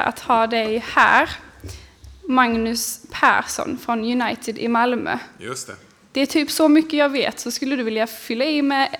att 0.00 0.20
ha 0.20 0.46
dig 0.46 0.84
här. 0.86 1.30
Magnus 2.28 3.00
Persson 3.10 3.78
från 3.84 4.22
United 4.22 4.58
i 4.58 4.68
Malmö. 4.68 5.18
Just 5.38 5.66
det. 5.66 5.74
Det 6.12 6.20
är 6.20 6.26
typ 6.26 6.50
så 6.50 6.68
mycket 6.68 6.92
jag 6.92 7.08
vet, 7.08 7.40
så 7.40 7.50
skulle 7.50 7.76
du 7.76 7.82
vilja 7.82 8.06
fylla 8.06 8.44
i 8.44 8.62
med 8.62 8.96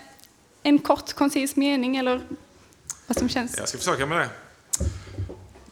en 0.63 0.79
kort 0.79 1.13
koncis 1.13 1.57
mening 1.57 1.97
eller 1.97 2.21
vad 3.07 3.19
som 3.19 3.29
känns? 3.29 3.59
Jag 3.59 3.69
ska 3.69 3.79
försöka 3.79 4.07
med 4.07 4.19
det. 4.19 4.29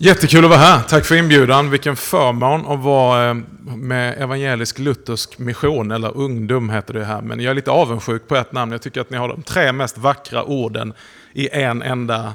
Jättekul 0.02 0.44
att 0.44 0.50
vara 0.50 0.60
här. 0.60 0.82
Tack 0.82 1.04
för 1.04 1.14
inbjudan. 1.14 1.70
Vilken 1.70 1.96
förmån 1.96 2.66
att 2.66 2.80
vara 2.80 3.30
eh, 3.30 3.34
med 3.76 4.22
evangelisk 4.22 4.78
luthersk 4.78 5.38
mission, 5.38 5.90
eller 5.90 6.16
ungdom 6.16 6.70
heter 6.70 6.94
det 6.94 7.04
här. 7.04 7.22
Men 7.22 7.40
jag 7.40 7.50
är 7.50 7.54
lite 7.54 7.70
avundsjuk 7.70 8.28
på 8.28 8.36
ett 8.36 8.52
namn. 8.52 8.72
Jag 8.72 8.82
tycker 8.82 9.00
att 9.00 9.10
ni 9.10 9.16
har 9.16 9.28
de 9.28 9.42
tre 9.42 9.72
mest 9.72 9.98
vackra 9.98 10.44
orden 10.44 10.92
i 11.32 11.48
en 11.52 11.82
enda. 11.82 12.34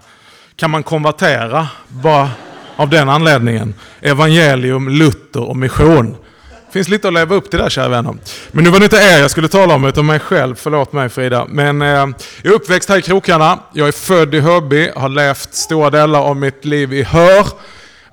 Kan 0.56 0.72
man 0.72 0.84
konvertera 0.84 1.68
bara 1.88 2.30
av 2.76 2.90
den 2.90 3.10
anledningen? 3.10 3.74
Evangelium, 4.02 4.90
Luther 4.90 5.50
och 5.50 5.58
mission. 5.58 6.16
finns 6.74 6.90
lite 6.90 7.08
att 7.08 7.14
leva 7.14 7.36
upp 7.36 7.50
till 7.50 7.60
där 7.60 7.70
kära 7.70 7.90
vänner. 7.90 8.16
Men 8.52 8.64
nu 8.64 8.70
var 8.70 8.80
det 8.80 8.86
inte 8.86 8.98
er 8.98 9.20
jag 9.20 9.32
skulle 9.32 9.48
tala 9.48 9.76
om 9.76 9.86
utan 9.86 10.06
mig 10.06 10.20
själv. 10.20 10.56
Förlåt 10.56 10.94
mig 10.94 11.10
Frida. 11.10 11.46
Men 11.50 11.82
eh, 11.82 11.88
jag 11.88 12.14
är 12.44 12.56
uppväxt 12.56 12.90
här 12.90 12.98
i 12.98 13.02
Krokarna. 13.02 13.60
Jag 13.74 13.88
är 13.88 13.92
född 13.92 14.36
i 14.36 14.40
Hörby. 14.40 14.92
Har 14.96 15.10
levt 15.10 15.54
stora 15.54 15.90
delar 15.90 16.20
av 16.20 16.38
mitt 16.38 16.66
liv 16.66 16.94
i 16.94 17.04
Hör. 17.04 17.48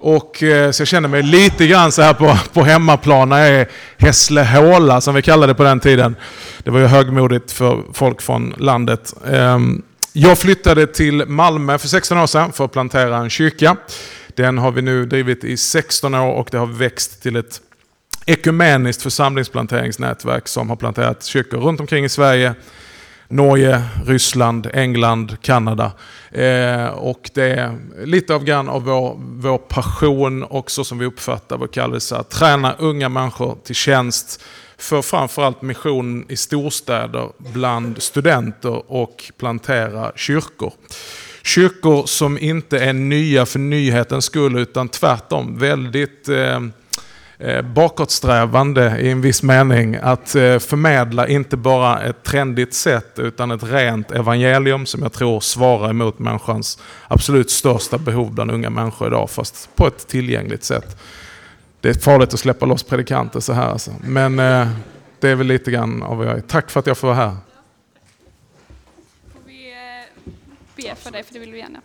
Och, 0.04 0.42
eh, 0.42 0.70
så 0.70 0.80
jag 0.80 0.88
känner 0.88 1.08
mig 1.08 1.22
lite 1.22 1.66
grann 1.66 1.92
så 1.92 2.02
här 2.02 2.14
på, 2.14 2.38
på 2.52 2.62
hemmaplan 2.62 3.28
när 3.28 3.38
jag 3.38 3.48
är 3.48 3.68
Hässlehåla 3.98 5.00
som 5.00 5.14
vi 5.14 5.22
kallade 5.22 5.52
det 5.52 5.54
på 5.56 5.62
den 5.62 5.80
tiden. 5.80 6.16
Det 6.58 6.70
var 6.70 6.78
ju 6.78 6.86
högmodigt 6.86 7.52
för 7.52 7.82
folk 7.92 8.22
från 8.22 8.54
landet. 8.58 9.14
Ehm, 9.32 9.82
jag 10.12 10.38
flyttade 10.38 10.86
till 10.86 11.26
Malmö 11.26 11.78
för 11.78 11.88
16 11.88 12.18
år 12.18 12.26
sedan 12.26 12.52
för 12.52 12.64
att 12.64 12.72
plantera 12.72 13.16
en 13.16 13.30
kyrka. 13.30 13.76
Den 14.36 14.58
har 14.58 14.70
vi 14.70 14.82
nu 14.82 15.06
drivit 15.06 15.44
i 15.44 15.56
16 15.56 16.14
år 16.14 16.32
och 16.32 16.48
det 16.50 16.58
har 16.58 16.66
växt 16.66 17.22
till 17.22 17.36
ett 17.36 17.60
ekumeniskt 18.26 19.02
församlingsplanteringsnätverk 19.02 20.48
som 20.48 20.68
har 20.68 20.76
planterat 20.76 21.24
kyrkor 21.24 21.58
runt 21.58 21.80
omkring 21.80 22.04
i 22.04 22.08
Sverige, 22.08 22.54
Norge, 23.28 23.82
Ryssland, 24.06 24.70
England, 24.74 25.36
Kanada. 25.42 25.92
Eh, 26.30 26.86
och 26.86 27.30
det 27.34 27.44
är 27.44 27.78
lite 28.04 28.34
av 28.34 28.44
grann 28.44 28.68
av 28.68 28.84
vår, 28.84 29.16
vår 29.18 29.58
passion 29.58 30.44
också 30.44 30.84
som 30.84 30.98
vi 30.98 31.06
uppfattar 31.06 31.56
vår 31.56 31.66
kallelse 31.66 32.16
att 32.16 32.30
träna 32.30 32.72
unga 32.78 33.08
människor 33.08 33.58
till 33.64 33.74
tjänst 33.74 34.42
för 34.76 35.02
framförallt 35.02 35.62
mission 35.62 36.26
i 36.28 36.36
storstäder 36.36 37.28
bland 37.38 38.02
studenter 38.02 38.92
och 38.92 39.32
plantera 39.38 40.12
kyrkor. 40.16 40.72
Kyrkor 41.42 42.06
som 42.06 42.38
inte 42.38 42.78
är 42.78 42.92
nya 42.92 43.46
för 43.46 43.58
nyhetens 43.58 44.24
skull 44.24 44.58
utan 44.58 44.88
tvärtom 44.88 45.58
väldigt 45.58 46.28
eh, 46.28 46.60
eh, 47.38 47.62
bakåtsträvande 47.62 48.98
i 49.00 49.10
en 49.10 49.20
viss 49.20 49.42
mening. 49.42 49.98
Att 50.02 50.34
eh, 50.34 50.58
förmedla 50.58 51.28
inte 51.28 51.56
bara 51.56 52.00
ett 52.02 52.22
trendigt 52.22 52.74
sätt 52.74 53.18
utan 53.18 53.50
ett 53.50 53.62
rent 53.62 54.10
evangelium 54.10 54.86
som 54.86 55.02
jag 55.02 55.12
tror 55.12 55.40
svarar 55.40 55.90
emot 55.90 56.18
människans 56.18 56.78
absolut 57.08 57.50
största 57.50 57.98
behov 57.98 58.34
bland 58.34 58.50
unga 58.50 58.70
människor 58.70 59.08
idag 59.08 59.30
fast 59.30 59.68
på 59.76 59.86
ett 59.86 60.08
tillgängligt 60.08 60.64
sätt. 60.64 60.96
Det 61.82 61.88
är 61.88 61.94
farligt 61.94 62.34
att 62.34 62.40
släppa 62.40 62.66
loss 62.66 62.82
predikanter 62.82 63.40
så 63.40 63.52
här 63.52 63.66
alltså. 63.66 63.90
Men 64.04 64.38
eh, 64.38 64.68
det 65.20 65.28
är 65.28 65.34
väl 65.34 65.46
lite 65.46 65.70
grann 65.70 66.02
av 66.02 66.16
vad 66.16 66.26
jag 66.26 66.36
är. 66.36 66.40
Tack 66.40 66.70
för 66.70 66.80
att 66.80 66.86
jag 66.86 66.98
får 66.98 67.08
vara 67.08 67.16
här. 67.16 67.36
Får 69.32 69.40
vi 69.46 69.72
eh, 69.72 70.71
be 70.82 70.94
för 70.94 71.10
dig, 71.10 71.22
för 71.22 71.34
det 71.34 71.40
vill 71.40 71.52
vi 71.52 71.58
gärna. 71.58 71.80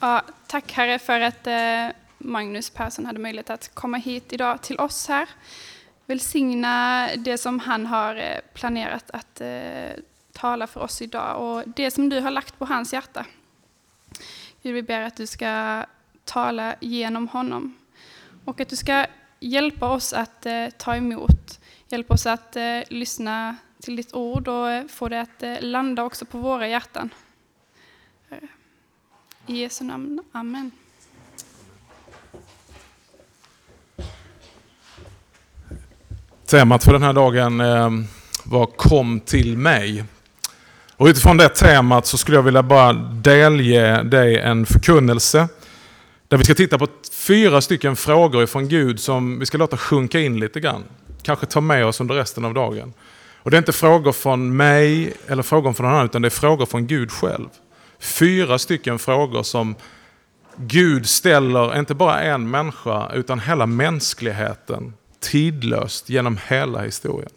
Ja, 0.00 0.22
tack 0.46 0.72
Herre 0.72 0.98
för 0.98 1.20
att 1.20 1.46
eh, 1.46 1.96
Magnus 2.18 2.70
Persson 2.70 3.06
hade 3.06 3.18
möjlighet 3.18 3.50
att 3.50 3.74
komma 3.74 3.96
hit 3.96 4.32
idag 4.32 4.62
till 4.62 4.78
oss 4.78 5.08
här. 5.08 5.28
Välsigna 6.06 7.08
det 7.16 7.38
som 7.38 7.58
han 7.58 7.86
har 7.86 8.16
eh, 8.16 8.38
planerat 8.54 9.10
att 9.10 9.42
tala 10.32 10.66
för 10.66 10.80
oss 10.80 11.02
idag 11.02 11.40
och 11.42 11.62
det 11.66 11.90
som 11.90 12.08
du 12.08 12.20
har 12.20 12.30
lagt 12.30 12.58
på 12.58 12.64
hans 12.64 12.92
hjärta. 12.92 13.26
Gud, 14.62 14.74
vi 14.74 14.82
ber 14.82 15.00
att 15.00 15.16
du 15.16 15.26
ska 15.26 15.84
tala 16.24 16.74
genom 16.80 17.28
honom 17.28 17.76
och 18.44 18.60
att 18.60 18.68
du 18.68 18.76
ska 18.76 19.06
hjälpa 19.40 19.88
oss 19.88 20.12
att 20.12 20.46
ta 20.76 20.96
emot, 20.96 21.60
Hjälp 21.94 22.10
oss 22.10 22.26
att 22.26 22.56
eh, 22.56 22.62
lyssna 22.88 23.56
till 23.82 23.96
ditt 23.96 24.14
ord 24.14 24.48
och 24.48 24.70
eh, 24.70 24.86
få 24.86 25.08
det 25.08 25.20
att 25.20 25.42
eh, 25.42 25.54
landa 25.60 26.04
också 26.04 26.24
på 26.24 26.38
våra 26.38 26.68
hjärtan. 26.68 27.10
I 29.46 29.60
Jesu 29.60 29.84
namn. 29.84 30.22
Amen. 30.32 30.70
Temat 36.46 36.84
för 36.84 36.92
den 36.92 37.02
här 37.02 37.12
dagen 37.12 37.60
eh, 37.60 37.90
var 38.44 38.66
Kom 38.66 39.20
till 39.20 39.58
mig. 39.58 40.04
Och 40.96 41.06
utifrån 41.06 41.36
det 41.36 41.48
temat 41.48 42.06
så 42.06 42.18
skulle 42.18 42.36
jag 42.36 42.42
vilja 42.42 42.62
bara 42.62 42.92
delge 42.92 44.02
dig 44.02 44.38
en 44.38 44.66
förkunnelse. 44.66 45.48
Där 46.28 46.36
vi 46.36 46.44
ska 46.44 46.54
titta 46.54 46.78
på 46.78 46.86
fyra 47.12 47.60
stycken 47.60 47.96
frågor 47.96 48.42
ifrån 48.42 48.68
Gud 48.68 49.00
som 49.00 49.38
vi 49.38 49.46
ska 49.46 49.58
låta 49.58 49.76
sjunka 49.76 50.20
in 50.20 50.40
lite 50.40 50.60
grann. 50.60 50.84
Kanske 51.24 51.46
ta 51.46 51.60
med 51.60 51.86
oss 51.86 52.00
under 52.00 52.14
resten 52.14 52.44
av 52.44 52.54
dagen. 52.54 52.92
Och 53.42 53.50
det 53.50 53.56
är 53.56 53.58
inte 53.58 53.72
frågor 53.72 54.12
från 54.12 54.56
mig 54.56 55.14
eller 55.26 55.42
frågor 55.42 55.72
från 55.72 55.86
någon 55.86 55.94
annan 55.94 56.06
utan 56.06 56.22
det 56.22 56.28
är 56.28 56.30
frågor 56.30 56.66
från 56.66 56.86
Gud 56.86 57.10
själv 57.10 57.48
fyra 58.04 58.58
stycken 58.58 58.98
frågor 58.98 59.42
som 59.42 59.74
Gud 60.56 61.08
ställer, 61.08 61.78
inte 61.78 61.94
bara 61.94 62.20
en 62.20 62.50
människa, 62.50 63.10
utan 63.12 63.40
hela 63.40 63.66
mänskligheten 63.66 64.94
tidlöst 65.20 66.08
genom 66.08 66.38
hela 66.46 66.82
historien. 66.82 67.30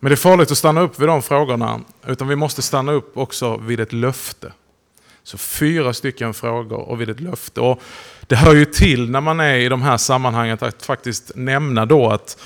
Men 0.00 0.10
det 0.10 0.14
är 0.14 0.16
farligt 0.16 0.50
att 0.50 0.58
stanna 0.58 0.80
upp 0.80 1.00
vid 1.00 1.08
de 1.08 1.22
frågorna, 1.22 1.80
utan 2.06 2.28
vi 2.28 2.36
måste 2.36 2.62
stanna 2.62 2.92
upp 2.92 3.16
också 3.16 3.56
vid 3.56 3.80
ett 3.80 3.92
löfte. 3.92 4.52
Så 5.22 5.38
fyra 5.38 5.92
stycken 5.92 6.34
frågor 6.34 6.78
och 6.78 7.00
vid 7.00 7.10
ett 7.10 7.20
löfte. 7.20 7.60
Och 7.60 7.82
det 8.30 8.36
hör 8.36 8.54
ju 8.54 8.64
till 8.64 9.10
när 9.10 9.20
man 9.20 9.40
är 9.40 9.54
i 9.54 9.68
de 9.68 9.82
här 9.82 9.96
sammanhangen 9.96 10.58
att 10.60 10.82
faktiskt 10.82 11.32
nämna 11.34 11.86
då 11.86 12.10
att 12.10 12.42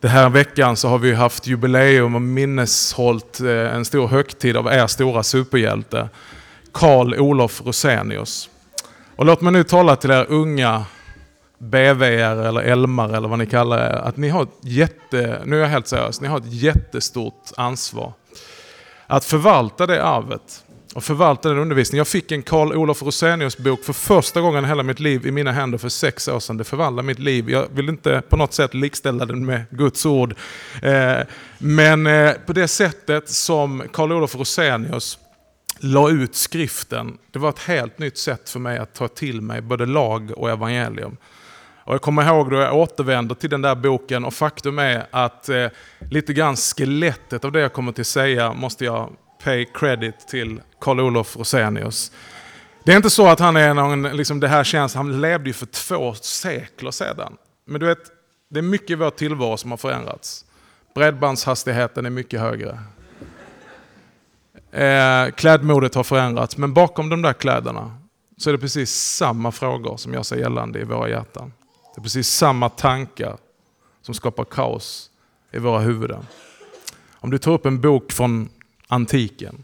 den 0.00 0.10
här 0.10 0.28
veckan 0.28 0.76
så 0.76 0.88
har 0.88 0.98
vi 0.98 1.14
haft 1.14 1.46
jubileum 1.46 2.14
och 2.14 2.22
minneshållt 2.22 3.40
eh, 3.40 3.74
en 3.74 3.84
stor 3.84 4.08
högtid 4.08 4.56
av 4.56 4.66
er 4.66 4.86
stora 4.86 5.22
superhjälte, 5.22 6.08
Karl 6.72 7.14
Olof 7.14 7.62
Rosenius. 7.66 8.50
Och 9.16 9.24
låt 9.24 9.40
mig 9.40 9.52
nu 9.52 9.64
tala 9.64 9.96
till 9.96 10.10
er 10.10 10.26
unga 10.28 10.84
BV 11.58 12.02
eller 12.02 12.60
Elmar 12.60 13.16
eller 13.16 13.28
vad 13.28 13.38
ni 13.38 13.46
kallar 13.46 13.78
er, 13.78 13.96
att 13.96 14.16
ni 14.16 14.28
har 14.28 14.42
ett 14.42 14.58
jätte, 14.60 15.42
nu 15.44 15.56
är 15.56 15.60
jag 15.60 15.68
helt 15.68 15.88
seriös, 15.88 16.20
ni 16.20 16.28
har 16.28 16.38
ett 16.38 16.52
jättestort 16.52 17.50
ansvar. 17.56 18.12
Att 19.06 19.24
förvalta 19.24 19.86
det 19.86 20.04
arvet 20.04 20.63
och 20.94 21.04
förvalta 21.04 21.48
den 21.48 21.58
undervisningen. 21.58 21.98
Jag 21.98 22.08
fick 22.08 22.32
en 22.32 22.42
Karl 22.42 22.72
Olof 22.72 23.02
Rosenius 23.02 23.58
bok 23.58 23.84
för 23.84 23.92
första 23.92 24.40
gången 24.40 24.64
i 24.64 24.68
hela 24.68 24.82
mitt 24.82 25.00
liv 25.00 25.26
i 25.26 25.30
mina 25.30 25.52
händer 25.52 25.78
för 25.78 25.88
sex 25.88 26.28
år 26.28 26.40
sedan. 26.40 26.56
Det 26.56 26.64
förvandlade 26.64 27.06
mitt 27.06 27.18
liv. 27.18 27.50
Jag 27.50 27.66
vill 27.72 27.88
inte 27.88 28.22
på 28.28 28.36
något 28.36 28.52
sätt 28.52 28.74
likställa 28.74 29.26
den 29.26 29.46
med 29.46 29.64
Guds 29.70 30.06
ord. 30.06 30.34
Eh, 30.82 31.18
men 31.58 32.06
eh, 32.06 32.32
på 32.46 32.52
det 32.52 32.68
sättet 32.68 33.28
som 33.28 33.82
Karl 33.92 34.12
Olof 34.12 34.34
Rosenius 34.34 35.18
la 35.78 36.10
ut 36.10 36.34
skriften, 36.34 37.18
det 37.32 37.38
var 37.38 37.48
ett 37.48 37.58
helt 37.58 37.98
nytt 37.98 38.18
sätt 38.18 38.50
för 38.50 38.60
mig 38.60 38.78
att 38.78 38.94
ta 38.94 39.08
till 39.08 39.40
mig 39.40 39.60
både 39.60 39.86
lag 39.86 40.32
och 40.36 40.50
evangelium. 40.50 41.16
Och 41.84 41.94
jag 41.94 42.02
kommer 42.02 42.26
ihåg 42.26 42.50
då 42.50 42.56
jag 42.56 42.76
återvänder 42.76 43.34
till 43.34 43.50
den 43.50 43.62
där 43.62 43.74
boken 43.74 44.24
och 44.24 44.34
faktum 44.34 44.78
är 44.78 45.06
att 45.10 45.48
eh, 45.48 45.66
lite 46.10 46.32
grann 46.32 46.56
skelettet 46.56 47.44
av 47.44 47.52
det 47.52 47.60
jag 47.60 47.72
kommer 47.72 47.92
till 47.92 48.04
säga 48.04 48.52
måste 48.52 48.84
jag 48.84 49.10
pay 49.44 49.64
credit 49.64 50.28
till 50.28 50.60
Karl 50.80 51.00
Olof 51.00 51.36
Rosenius. 51.36 52.12
Det 52.84 52.92
är 52.92 52.96
inte 52.96 53.10
så 53.10 53.26
att 53.26 53.40
han 53.40 53.56
är 53.56 53.74
någon, 53.74 54.02
liksom 54.02 54.40
det 54.40 54.48
här 54.48 54.64
känns, 54.64 54.94
han 54.94 55.20
levde 55.20 55.50
ju 55.50 55.52
för 55.52 55.66
två 55.66 56.14
sekler 56.14 56.90
sedan. 56.90 57.36
Men 57.64 57.80
du 57.80 57.86
vet, 57.86 57.98
det 58.50 58.58
är 58.58 58.62
mycket 58.62 58.90
i 58.90 58.94
vår 58.94 59.10
tillvaro 59.10 59.56
som 59.56 59.70
har 59.70 59.78
förändrats. 59.78 60.44
Bredbandshastigheten 60.94 62.06
är 62.06 62.10
mycket 62.10 62.40
högre. 62.40 62.78
Eh, 64.72 65.30
klädmodet 65.30 65.94
har 65.94 66.04
förändrats, 66.04 66.56
men 66.56 66.74
bakom 66.74 67.08
de 67.08 67.22
där 67.22 67.32
kläderna 67.32 67.96
så 68.36 68.50
är 68.50 68.52
det 68.52 68.58
precis 68.58 68.92
samma 68.92 69.52
frågor 69.52 69.96
som 69.96 70.14
gör 70.14 70.22
sig 70.22 70.40
gällande 70.40 70.80
i 70.80 70.84
våra 70.84 71.08
hjärtan. 71.08 71.52
Det 71.94 72.00
är 72.00 72.02
precis 72.02 72.28
samma 72.28 72.68
tankar 72.68 73.36
som 74.02 74.14
skapar 74.14 74.44
kaos 74.44 75.10
i 75.52 75.58
våra 75.58 75.78
huvuden. 75.78 76.26
Om 77.12 77.30
du 77.30 77.38
tar 77.38 77.52
upp 77.52 77.66
en 77.66 77.80
bok 77.80 78.12
från 78.12 78.48
antiken. 78.88 79.54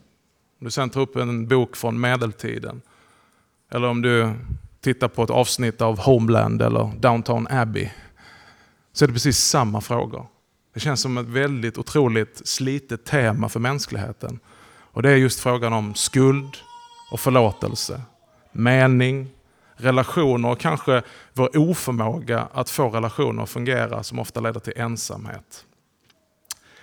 Om 0.60 0.64
du 0.64 0.70
sen 0.70 0.90
tar 0.90 1.00
upp 1.00 1.16
en 1.16 1.48
bok 1.48 1.76
från 1.76 2.00
medeltiden. 2.00 2.82
Eller 3.70 3.88
om 3.88 4.02
du 4.02 4.34
tittar 4.80 5.08
på 5.08 5.22
ett 5.22 5.30
avsnitt 5.30 5.80
av 5.80 5.98
Homeland 5.98 6.62
eller 6.62 6.92
Downtown 7.00 7.46
Abbey. 7.50 7.90
Så 8.92 9.04
är 9.04 9.06
det 9.06 9.12
precis 9.12 9.38
samma 9.38 9.80
frågor. 9.80 10.26
Det 10.74 10.80
känns 10.80 11.00
som 11.00 11.18
ett 11.18 11.26
väldigt 11.26 11.78
otroligt 11.78 12.48
slitet 12.48 13.04
tema 13.04 13.48
för 13.48 13.60
mänskligheten. 13.60 14.40
Och 14.92 15.02
det 15.02 15.10
är 15.10 15.16
just 15.16 15.40
frågan 15.40 15.72
om 15.72 15.94
skuld 15.94 16.56
och 17.12 17.20
förlåtelse, 17.20 18.02
mening, 18.52 19.30
relationer 19.74 20.48
och 20.50 20.60
kanske 20.60 21.02
vår 21.32 21.58
oförmåga 21.58 22.48
att 22.52 22.70
få 22.70 22.88
relationer 22.88 23.42
att 23.42 23.50
fungera 23.50 24.02
som 24.02 24.18
ofta 24.18 24.40
leder 24.40 24.60
till 24.60 24.72
ensamhet. 24.76 25.64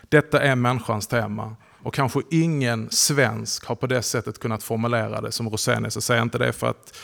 Detta 0.09 0.41
är 0.41 0.55
människans 0.55 1.07
tema 1.07 1.55
och 1.87 1.93
kanske 1.93 2.21
ingen 2.31 2.89
svensk 2.91 3.65
har 3.65 3.75
på 3.75 3.87
det 3.87 4.01
sättet 4.01 4.39
kunnat 4.39 4.63
formulera 4.63 5.21
det 5.21 5.31
som 5.31 5.49
Rosenius. 5.49 5.95
Jag 5.95 6.03
säger 6.03 6.21
inte 6.21 6.37
det 6.37 6.53
för 6.53 6.67
att 6.67 6.97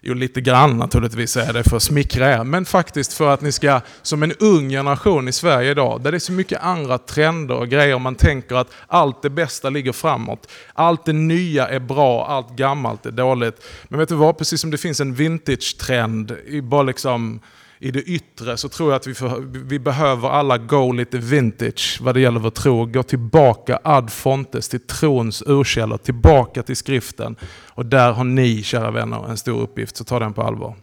Jo, 0.00 0.14
lite 0.14 0.40
grann 0.40 0.78
naturligtvis 0.78 1.36
är 1.36 1.52
det 1.52 1.64
för 1.64 1.76
att 1.76 1.82
smickra 1.82 2.32
er, 2.32 2.44
men 2.44 2.64
faktiskt 2.64 3.12
för 3.12 3.34
att 3.34 3.40
ni 3.40 3.52
ska, 3.52 3.80
som 4.02 4.22
en 4.22 4.32
ung 4.32 4.68
generation 4.68 5.28
i 5.28 5.32
Sverige 5.32 5.70
idag, 5.70 6.02
där 6.02 6.10
det 6.10 6.16
är 6.16 6.18
så 6.18 6.32
mycket 6.32 6.62
andra 6.62 6.98
trender 6.98 7.54
och 7.54 7.68
grejer, 7.68 7.98
man 7.98 8.14
tänker 8.14 8.54
att 8.54 8.70
allt 8.86 9.22
det 9.22 9.30
bästa 9.30 9.70
ligger 9.70 9.92
framåt. 9.92 10.50
Allt 10.72 11.04
det 11.04 11.12
nya 11.12 11.68
är 11.68 11.80
bra, 11.80 12.26
allt 12.26 12.56
gammalt 12.56 13.06
är 13.06 13.10
dåligt. 13.10 13.64
Men 13.88 13.98
vet 13.98 14.08
du 14.08 14.14
vad, 14.14 14.38
precis 14.38 14.60
som 14.60 14.70
det 14.70 14.78
finns 14.78 15.00
en 15.00 15.14
vintage-trend, 15.14 16.36
bara 16.62 16.82
liksom 16.82 17.40
i 17.78 17.90
det 17.90 18.02
yttre 18.02 18.56
så 18.56 18.68
tror 18.68 18.90
jag 18.90 18.96
att 18.96 19.06
vi, 19.06 19.14
för, 19.14 19.40
vi 19.40 19.78
behöver 19.78 20.28
alla 20.28 20.58
gå 20.58 20.92
lite 20.92 21.18
vintage 21.18 21.98
vad 22.00 22.14
det 22.14 22.20
gäller 22.20 22.40
vår 22.40 22.50
tro. 22.50 22.86
Gå 22.86 23.02
tillbaka 23.02 23.78
ad 23.84 24.12
fontes, 24.12 24.68
till 24.68 24.80
trons 24.80 25.42
urkällor, 25.46 25.96
tillbaka 25.96 26.62
till 26.62 26.76
skriften. 26.76 27.36
Och 27.68 27.86
där 27.86 28.12
har 28.12 28.24
ni, 28.24 28.62
kära 28.62 28.90
vänner, 28.90 29.30
en 29.30 29.36
stor 29.36 29.60
uppgift, 29.60 29.96
så 29.96 30.04
ta 30.04 30.18
den 30.18 30.32
på 30.32 30.42
allvar. 30.42 30.76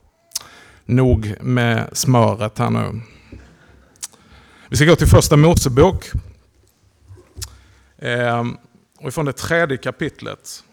Nog 0.86 1.34
med 1.42 1.90
smöret 1.94 2.58
här 2.58 2.70
nu. 2.70 3.02
Vi 4.70 4.78
ska 4.78 4.86
gå 4.86 4.96
till 4.96 5.08
första 5.08 5.38
Mosebok. 5.38 6.06
Ehm, 7.98 8.58
och 8.98 9.08
ifrån 9.08 9.26
det 9.26 9.34
tredje 9.34 9.78
kapitlet. 9.78 10.64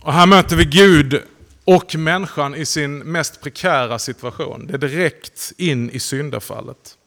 Och 0.00 0.12
här 0.12 0.26
möter 0.26 0.56
vi 0.56 0.64
Gud 0.64 1.22
och 1.68 1.94
människan 1.94 2.54
i 2.54 2.66
sin 2.66 2.98
mest 2.98 3.40
prekära 3.40 3.98
situation. 3.98 4.66
Det 4.66 4.74
är 4.74 4.78
direkt 4.78 5.52
in 5.56 5.90
i 5.90 6.00
syndafallet. 6.00 6.98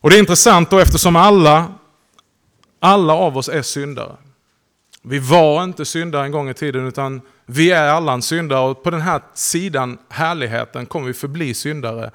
Och 0.00 0.10
det 0.10 0.16
är 0.16 0.20
intressant 0.20 0.70
då 0.70 0.78
eftersom 0.78 1.16
alla, 1.16 1.74
alla 2.80 3.12
av 3.12 3.36
oss 3.38 3.48
är 3.48 3.62
syndare. 3.62 4.16
Vi 5.02 5.18
var 5.18 5.64
inte 5.64 5.84
syndare 5.84 6.24
en 6.24 6.32
gång 6.32 6.48
i 6.48 6.54
tiden 6.54 6.86
utan 6.86 7.20
vi 7.46 7.70
är 7.70 7.88
alla 7.88 8.12
en 8.12 8.22
syndare 8.22 8.68
och 8.68 8.82
på 8.82 8.90
den 8.90 9.00
här 9.00 9.20
sidan 9.34 9.98
härligheten 10.08 10.86
kommer 10.86 11.06
vi 11.06 11.14
förbli 11.14 11.54
syndare 11.54 12.10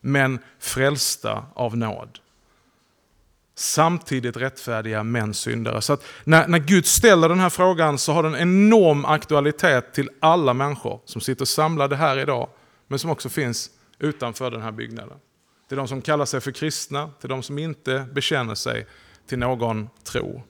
men 0.00 0.38
frälsta 0.60 1.44
av 1.54 1.76
nåd 1.76 2.18
samtidigt 3.58 4.36
rättfärdiga 4.36 5.02
men 5.02 5.34
syndare. 5.34 5.82
Så 5.82 5.92
att 5.92 6.04
när, 6.24 6.48
när 6.48 6.58
Gud 6.58 6.86
ställer 6.86 7.28
den 7.28 7.40
här 7.40 7.50
frågan 7.50 7.98
så 7.98 8.12
har 8.12 8.22
den 8.22 8.36
enorm 8.36 9.04
aktualitet 9.04 9.94
till 9.94 10.10
alla 10.20 10.54
människor 10.54 11.00
som 11.04 11.20
sitter 11.20 11.44
samlade 11.44 11.96
här 11.96 12.18
idag, 12.18 12.48
men 12.86 12.98
som 12.98 13.10
också 13.10 13.28
finns 13.28 13.70
utanför 13.98 14.50
den 14.50 14.62
här 14.62 14.72
byggnaden. 14.72 15.18
Till 15.68 15.76
de 15.76 15.88
som 15.88 16.02
kallar 16.02 16.24
sig 16.24 16.40
för 16.40 16.52
kristna, 16.52 17.10
till 17.20 17.28
de 17.28 17.42
som 17.42 17.58
inte 17.58 18.06
bekänner 18.12 18.54
sig 18.54 18.86
till 19.26 19.38
någon 19.38 19.88
tro. 20.04 20.42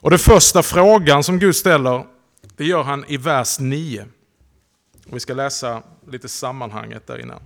Och 0.00 0.10
Den 0.10 0.18
första 0.18 0.62
frågan 0.62 1.24
som 1.24 1.38
Gud 1.38 1.56
ställer, 1.56 2.06
det 2.56 2.64
gör 2.64 2.82
han 2.82 3.04
i 3.08 3.16
vers 3.16 3.58
9. 3.60 4.06
Och 5.06 5.16
vi 5.16 5.20
ska 5.20 5.34
läsa 5.34 5.82
lite 6.10 6.28
sammanhanget 6.28 7.06
där 7.06 7.18
innan. 7.18 7.40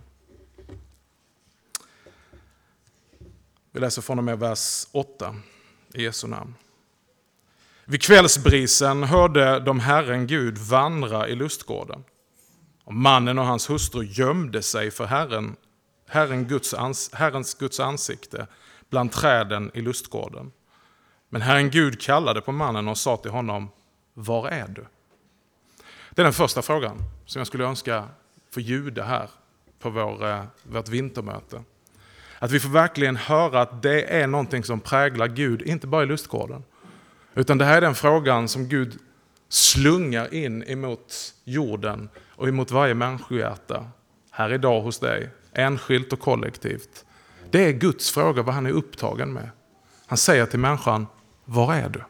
Vi 3.75 3.81
läser 3.81 4.03
från 4.03 4.19
och 4.19 4.25
med 4.25 4.39
vers 4.39 4.87
8 4.93 5.37
i 5.95 6.03
Jesu 6.03 6.27
namn. 6.27 6.55
Vid 7.85 8.03
kvällsbrisen 8.03 9.03
hörde 9.03 9.61
de 9.61 9.81
Herren 9.81 10.27
Gud 10.27 10.59
vandra 10.59 11.29
i 11.29 11.35
lustgården. 11.35 12.05
Och 12.85 12.95
mannen 12.95 13.39
och 13.39 13.47
hans 13.47 13.71
hustru 13.71 14.05
gömde 14.05 14.63
sig 14.63 14.91
för 14.91 15.05
Herren, 15.05 15.57
Herren 16.09 16.49
Guds 16.49 16.75
ans, 16.75 17.11
Herrens 17.13 17.55
Guds 17.55 17.81
ansikte 17.81 18.47
bland 18.91 19.13
träden 19.13 19.71
i 19.75 19.81
lustgården. 19.81 20.53
Men 21.29 21.43
Herren 21.43 21.71
Gud 21.71 22.01
kallade 22.01 22.41
på 22.41 22.53
mannen 22.53 22.89
och 22.89 22.99
sa 22.99 23.17
till 23.17 23.31
honom, 23.31 23.69
Var 24.15 24.49
är 24.49 24.69
du? 24.69 24.87
Det 26.11 26.23
är 26.23 26.25
den 26.25 26.33
första 26.33 26.63
frågan 26.63 26.97
som 27.27 27.41
jag 27.41 27.47
skulle 27.47 27.65
önska 27.65 28.09
få 28.51 28.61
ljuda 28.61 29.05
här 29.05 29.31
på 29.79 29.91
vår, 29.91 30.27
eh, 30.27 30.45
vårt 30.63 30.89
vintermöte. 30.89 31.65
Att 32.43 32.51
vi 32.51 32.61
får 32.61 32.69
verkligen 32.69 33.17
höra 33.17 33.61
att 33.61 33.83
det 33.83 34.21
är 34.21 34.27
någonting 34.27 34.65
som 34.65 34.81
präglar 34.81 35.29
Gud, 35.29 35.63
inte 35.63 35.87
bara 35.87 36.03
i 36.03 36.07
lustgården. 36.07 36.65
Utan 37.35 37.59
det 37.59 37.65
här 37.65 37.77
är 37.77 37.81
den 37.81 37.95
frågan 37.95 38.49
som 38.49 38.69
Gud 38.69 38.99
slungar 39.49 40.35
in 40.35 40.63
emot 40.63 41.35
jorden 41.45 42.09
och 42.29 42.49
emot 42.49 42.71
varje 42.71 42.95
människohjärta. 42.95 43.87
Här 44.31 44.53
idag 44.53 44.81
hos 44.81 44.99
dig, 44.99 45.31
enskilt 45.53 46.13
och 46.13 46.21
kollektivt. 46.21 47.05
Det 47.51 47.65
är 47.65 47.73
Guds 47.73 48.11
fråga 48.11 48.43
vad 48.43 48.55
han 48.55 48.67
är 48.67 48.71
upptagen 48.71 49.33
med. 49.33 49.51
Han 50.07 50.19
säger 50.19 50.47
till 50.47 50.59
människan, 50.59 51.07
var 51.45 51.75
är 51.75 51.89
du? 51.89 52.03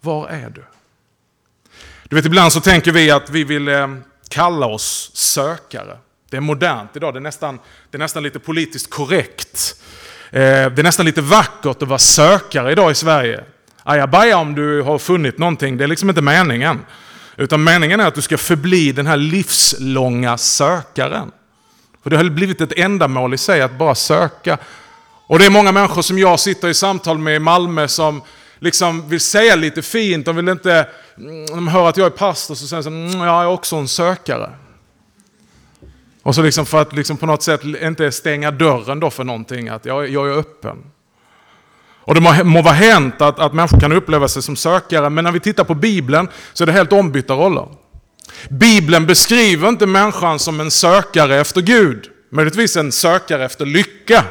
Var 0.00 0.28
är 0.28 0.50
du? 0.50 0.64
Du 2.04 2.16
vet, 2.16 2.26
ibland 2.26 2.52
så 2.52 2.60
tänker 2.60 2.92
vi 2.92 3.10
att 3.10 3.30
vi 3.30 3.44
vill 3.44 3.68
eh, 3.68 3.94
kalla 4.28 4.66
oss 4.66 5.10
sökare. 5.14 5.98
Det 6.32 6.36
är 6.36 6.40
modernt 6.40 6.96
idag, 6.96 7.14
det 7.14 7.18
är 7.18 7.20
nästan, 7.20 7.58
det 7.90 7.96
är 7.96 7.98
nästan 7.98 8.22
lite 8.22 8.38
politiskt 8.38 8.90
korrekt. 8.90 9.82
Eh, 10.30 10.40
det 10.40 10.78
är 10.78 10.82
nästan 10.82 11.06
lite 11.06 11.20
vackert 11.20 11.82
att 11.82 11.88
vara 11.88 11.98
sökare 11.98 12.72
idag 12.72 12.90
i 12.90 12.94
Sverige. 12.94 13.44
Ajabaja 13.82 14.36
om 14.36 14.54
du 14.54 14.82
har 14.82 14.98
funnit 14.98 15.38
någonting, 15.38 15.76
det 15.76 15.84
är 15.84 15.88
liksom 15.88 16.08
inte 16.08 16.22
meningen. 16.22 16.80
Utan 17.36 17.64
meningen 17.64 18.00
är 18.00 18.06
att 18.06 18.14
du 18.14 18.22
ska 18.22 18.38
förbli 18.38 18.92
den 18.92 19.06
här 19.06 19.16
livslånga 19.16 20.38
sökaren. 20.38 21.30
För 22.02 22.10
det 22.10 22.16
har 22.16 22.24
blivit 22.24 22.60
ett 22.60 22.72
ändamål 22.78 23.34
i 23.34 23.38
sig 23.38 23.62
att 23.62 23.78
bara 23.78 23.94
söka. 23.94 24.58
Och 25.26 25.38
det 25.38 25.46
är 25.46 25.50
många 25.50 25.72
människor 25.72 26.02
som 26.02 26.18
jag 26.18 26.40
sitter 26.40 26.68
i 26.68 26.74
samtal 26.74 27.18
med 27.18 27.36
i 27.36 27.38
Malmö 27.38 27.88
som 27.88 28.22
liksom 28.58 29.08
vill 29.08 29.20
säga 29.20 29.56
lite 29.56 29.82
fint, 29.82 30.26
de 30.26 30.36
vill 30.36 30.48
inte, 30.48 30.86
mm, 31.18 31.46
de 31.46 31.68
hör 31.68 31.88
att 31.88 31.96
jag 31.96 32.06
är 32.06 32.10
pastor 32.10 32.54
så 32.54 32.66
säger 32.66 32.82
de 32.82 33.06
mm, 33.06 33.20
ja, 33.20 33.26
jag 33.26 33.42
är 33.42 33.46
också 33.46 33.76
en 33.76 33.88
sökare. 33.88 34.50
Och 36.22 36.34
så 36.34 36.42
liksom 36.42 36.66
för 36.66 36.82
att 36.82 36.92
liksom 36.92 37.16
på 37.16 37.26
något 37.26 37.42
sätt 37.42 37.60
inte 37.64 38.12
stänga 38.12 38.50
dörren 38.50 39.00
då 39.00 39.10
för 39.10 39.24
någonting, 39.24 39.68
att 39.68 39.84
jag, 39.84 40.08
jag 40.08 40.28
är 40.28 40.38
öppen. 40.38 40.76
Och 42.04 42.14
det 42.14 42.20
må, 42.20 42.44
må 42.44 42.62
vara 42.62 42.74
hänt 42.74 43.20
att, 43.20 43.38
att 43.38 43.52
människor 43.54 43.80
kan 43.80 43.92
uppleva 43.92 44.28
sig 44.28 44.42
som 44.42 44.56
sökare, 44.56 45.10
men 45.10 45.24
när 45.24 45.32
vi 45.32 45.40
tittar 45.40 45.64
på 45.64 45.74
Bibeln 45.74 46.28
så 46.52 46.64
är 46.64 46.66
det 46.66 46.72
helt 46.72 46.92
ombytta 46.92 47.34
roller. 47.34 47.68
Bibeln 48.50 49.06
beskriver 49.06 49.68
inte 49.68 49.86
människan 49.86 50.38
som 50.38 50.60
en 50.60 50.70
sökare 50.70 51.40
efter 51.40 51.60
Gud, 51.60 52.08
möjligtvis 52.30 52.76
en 52.76 52.92
sökare 52.92 53.44
efter 53.44 53.66
lycka. 53.66 54.24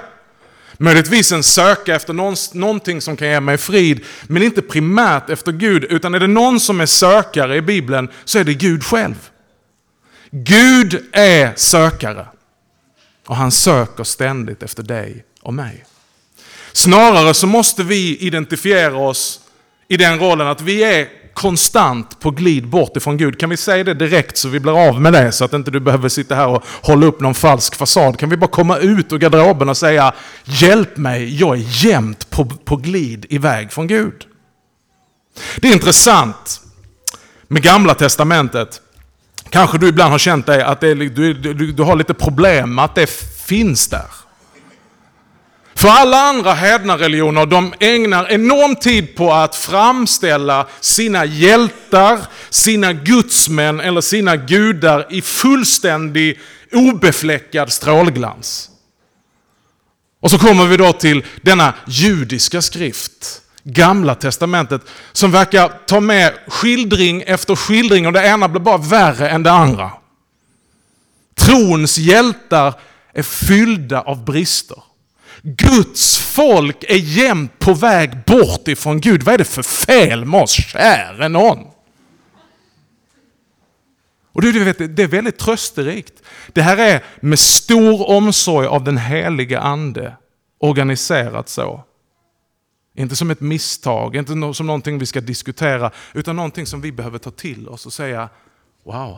Möjligtvis 0.77 1.31
en 1.31 1.43
söka 1.43 1.95
efter 1.95 2.13
någonting 2.57 3.01
som 3.01 3.17
kan 3.17 3.27
ge 3.27 3.39
mig 3.39 3.57
frid, 3.57 4.05
men 4.23 4.43
inte 4.43 4.61
primärt 4.61 5.29
efter 5.29 5.51
Gud, 5.51 5.83
utan 5.83 6.15
är 6.15 6.19
det 6.19 6.27
någon 6.27 6.59
som 6.59 6.81
är 6.81 6.85
sökare 6.85 7.55
i 7.55 7.61
Bibeln 7.61 8.09
så 8.25 8.39
är 8.39 8.43
det 8.43 8.53
Gud 8.53 8.83
själv. 8.83 9.15
Gud 10.31 11.03
är 11.11 11.53
sökare 11.55 12.27
och 13.27 13.35
han 13.35 13.51
söker 13.51 14.03
ständigt 14.03 14.63
efter 14.63 14.83
dig 14.83 15.25
och 15.41 15.53
mig. 15.53 15.85
Snarare 16.73 17.33
så 17.33 17.47
måste 17.47 17.83
vi 17.83 18.17
identifiera 18.17 18.97
oss 18.97 19.39
i 19.87 19.97
den 19.97 20.19
rollen 20.19 20.47
att 20.47 20.61
vi 20.61 20.83
är 20.83 21.07
konstant 21.33 22.19
på 22.19 22.31
glid 22.31 22.67
bort 22.67 22.97
ifrån 22.97 23.17
Gud. 23.17 23.39
Kan 23.39 23.49
vi 23.49 23.57
säga 23.57 23.83
det 23.83 23.93
direkt 23.93 24.37
så 24.37 24.49
vi 24.49 24.59
blir 24.59 24.87
av 24.87 25.01
med 25.01 25.13
det 25.13 25.31
så 25.31 25.45
att 25.45 25.53
inte 25.53 25.71
du 25.71 25.79
behöver 25.79 26.09
sitta 26.09 26.35
här 26.35 26.47
och 26.47 26.63
hålla 26.81 27.05
upp 27.05 27.19
någon 27.19 27.33
falsk 27.33 27.75
fasad. 27.75 28.19
Kan 28.19 28.29
vi 28.29 28.37
bara 28.37 28.47
komma 28.47 28.77
ut 28.77 29.13
ur 29.13 29.17
garderoben 29.17 29.69
och 29.69 29.77
säga 29.77 30.13
Hjälp 30.43 30.97
mig, 30.97 31.39
jag 31.39 31.57
är 31.57 31.85
jämt 31.85 32.29
på, 32.29 32.45
på 32.45 32.75
glid 32.75 33.25
iväg 33.29 33.71
från 33.71 33.87
Gud. 33.87 34.25
Det 35.57 35.67
är 35.67 35.73
intressant 35.73 36.61
med 37.47 37.63
gamla 37.63 37.93
testamentet 37.93 38.81
Kanske 39.51 39.77
du 39.77 39.87
ibland 39.87 40.11
har 40.11 40.19
känt 40.19 40.45
dig 40.45 40.61
att 40.61 40.81
det, 40.81 40.93
du, 40.93 41.33
du, 41.33 41.71
du 41.71 41.83
har 41.83 41.95
lite 41.95 42.13
problem 42.13 42.75
med 42.75 42.85
att 42.85 42.95
det 42.95 43.09
finns 43.45 43.87
där. 43.87 44.05
För 45.75 45.89
alla 45.89 46.17
andra 46.17 46.53
hädna 46.53 46.97
religioner, 46.97 47.45
de 47.45 47.73
ägnar 47.79 48.31
enorm 48.31 48.75
tid 48.75 49.15
på 49.15 49.33
att 49.33 49.55
framställa 49.55 50.67
sina 50.79 51.25
hjältar, 51.25 52.19
sina 52.49 52.93
gudsmän 52.93 53.79
eller 53.79 54.01
sina 54.01 54.35
gudar 54.35 55.07
i 55.09 55.21
fullständig 55.21 56.39
obefläckad 56.71 57.71
strålglans. 57.71 58.69
Och 60.21 60.31
så 60.31 60.39
kommer 60.39 60.65
vi 60.65 60.77
då 60.77 60.93
till 60.93 61.25
denna 61.41 61.73
judiska 61.87 62.61
skrift 62.61 63.40
Gamla 63.63 64.15
testamentet 64.15 64.81
som 65.11 65.31
verkar 65.31 65.71
ta 65.85 65.99
med 65.99 66.33
skildring 66.47 67.21
efter 67.21 67.55
skildring 67.55 68.07
och 68.07 68.13
det 68.13 68.27
ena 68.27 68.47
blir 68.47 68.61
bara 68.61 68.77
värre 68.77 69.29
än 69.29 69.43
det 69.43 69.51
andra. 69.51 69.91
Trons 71.35 71.97
hjältar 71.97 72.73
är 73.13 73.23
fyllda 73.23 74.01
av 74.01 74.25
brister. 74.25 74.83
Guds 75.41 76.17
folk 76.17 76.83
är 76.83 76.97
jämt 76.97 77.59
på 77.59 77.73
väg 77.73 78.25
bort 78.25 78.67
ifrån 78.67 79.01
Gud. 79.01 79.23
Vad 79.23 79.33
är 79.33 79.37
det 79.37 79.45
för 79.45 79.63
fel 79.63 80.25
med 80.25 80.41
oss, 80.41 80.51
käre 80.51 81.29
någon? 81.29 81.59
Och 84.33 84.41
du, 84.41 84.51
du 84.51 84.63
vet, 84.63 84.95
det 84.95 85.03
är 85.03 85.07
väldigt 85.07 85.37
trösterikt. 85.37 86.13
Det 86.53 86.61
här 86.61 86.77
är 86.77 87.03
med 87.19 87.39
stor 87.39 88.09
omsorg 88.09 88.67
av 88.67 88.83
den 88.83 88.97
heliga 88.97 89.59
ande 89.59 90.15
organiserat 90.59 91.49
så. 91.49 91.83
Inte 92.93 93.15
som 93.15 93.31
ett 93.31 93.41
misstag, 93.41 94.15
inte 94.15 94.53
som 94.53 94.67
någonting 94.67 94.97
vi 94.97 95.05
ska 95.05 95.21
diskutera, 95.21 95.91
utan 96.13 96.35
någonting 96.35 96.65
som 96.65 96.81
vi 96.81 96.91
behöver 96.91 97.17
ta 97.17 97.31
till 97.31 97.67
oss 97.67 97.85
och 97.85 97.93
säga 97.93 98.29
Wow, 98.83 99.17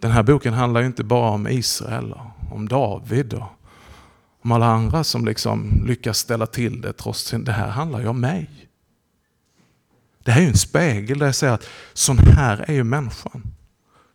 den 0.00 0.10
här 0.10 0.22
boken 0.22 0.54
handlar 0.54 0.80
ju 0.80 0.86
inte 0.86 1.04
bara 1.04 1.30
om 1.30 1.48
Israel, 1.48 2.12
och 2.12 2.56
om 2.56 2.68
David 2.68 3.34
och 3.34 3.46
om 4.42 4.52
alla 4.52 4.66
andra 4.66 5.04
som 5.04 5.24
liksom 5.24 5.82
lyckas 5.86 6.18
ställa 6.18 6.46
till 6.46 6.80
det 6.80 6.92
trots 6.92 7.30
det 7.30 7.52
här 7.52 7.68
handlar 7.68 8.00
ju 8.00 8.06
om 8.06 8.20
mig. 8.20 8.50
Det 10.24 10.30
här 10.30 10.40
är 10.40 10.44
ju 10.44 10.50
en 10.50 10.56
spegel 10.56 11.18
där 11.18 11.26
jag 11.26 11.34
säger 11.34 11.52
att 11.52 11.68
sån 11.92 12.18
här 12.18 12.64
är 12.68 12.72
ju 12.72 12.84
människan. 12.84 13.42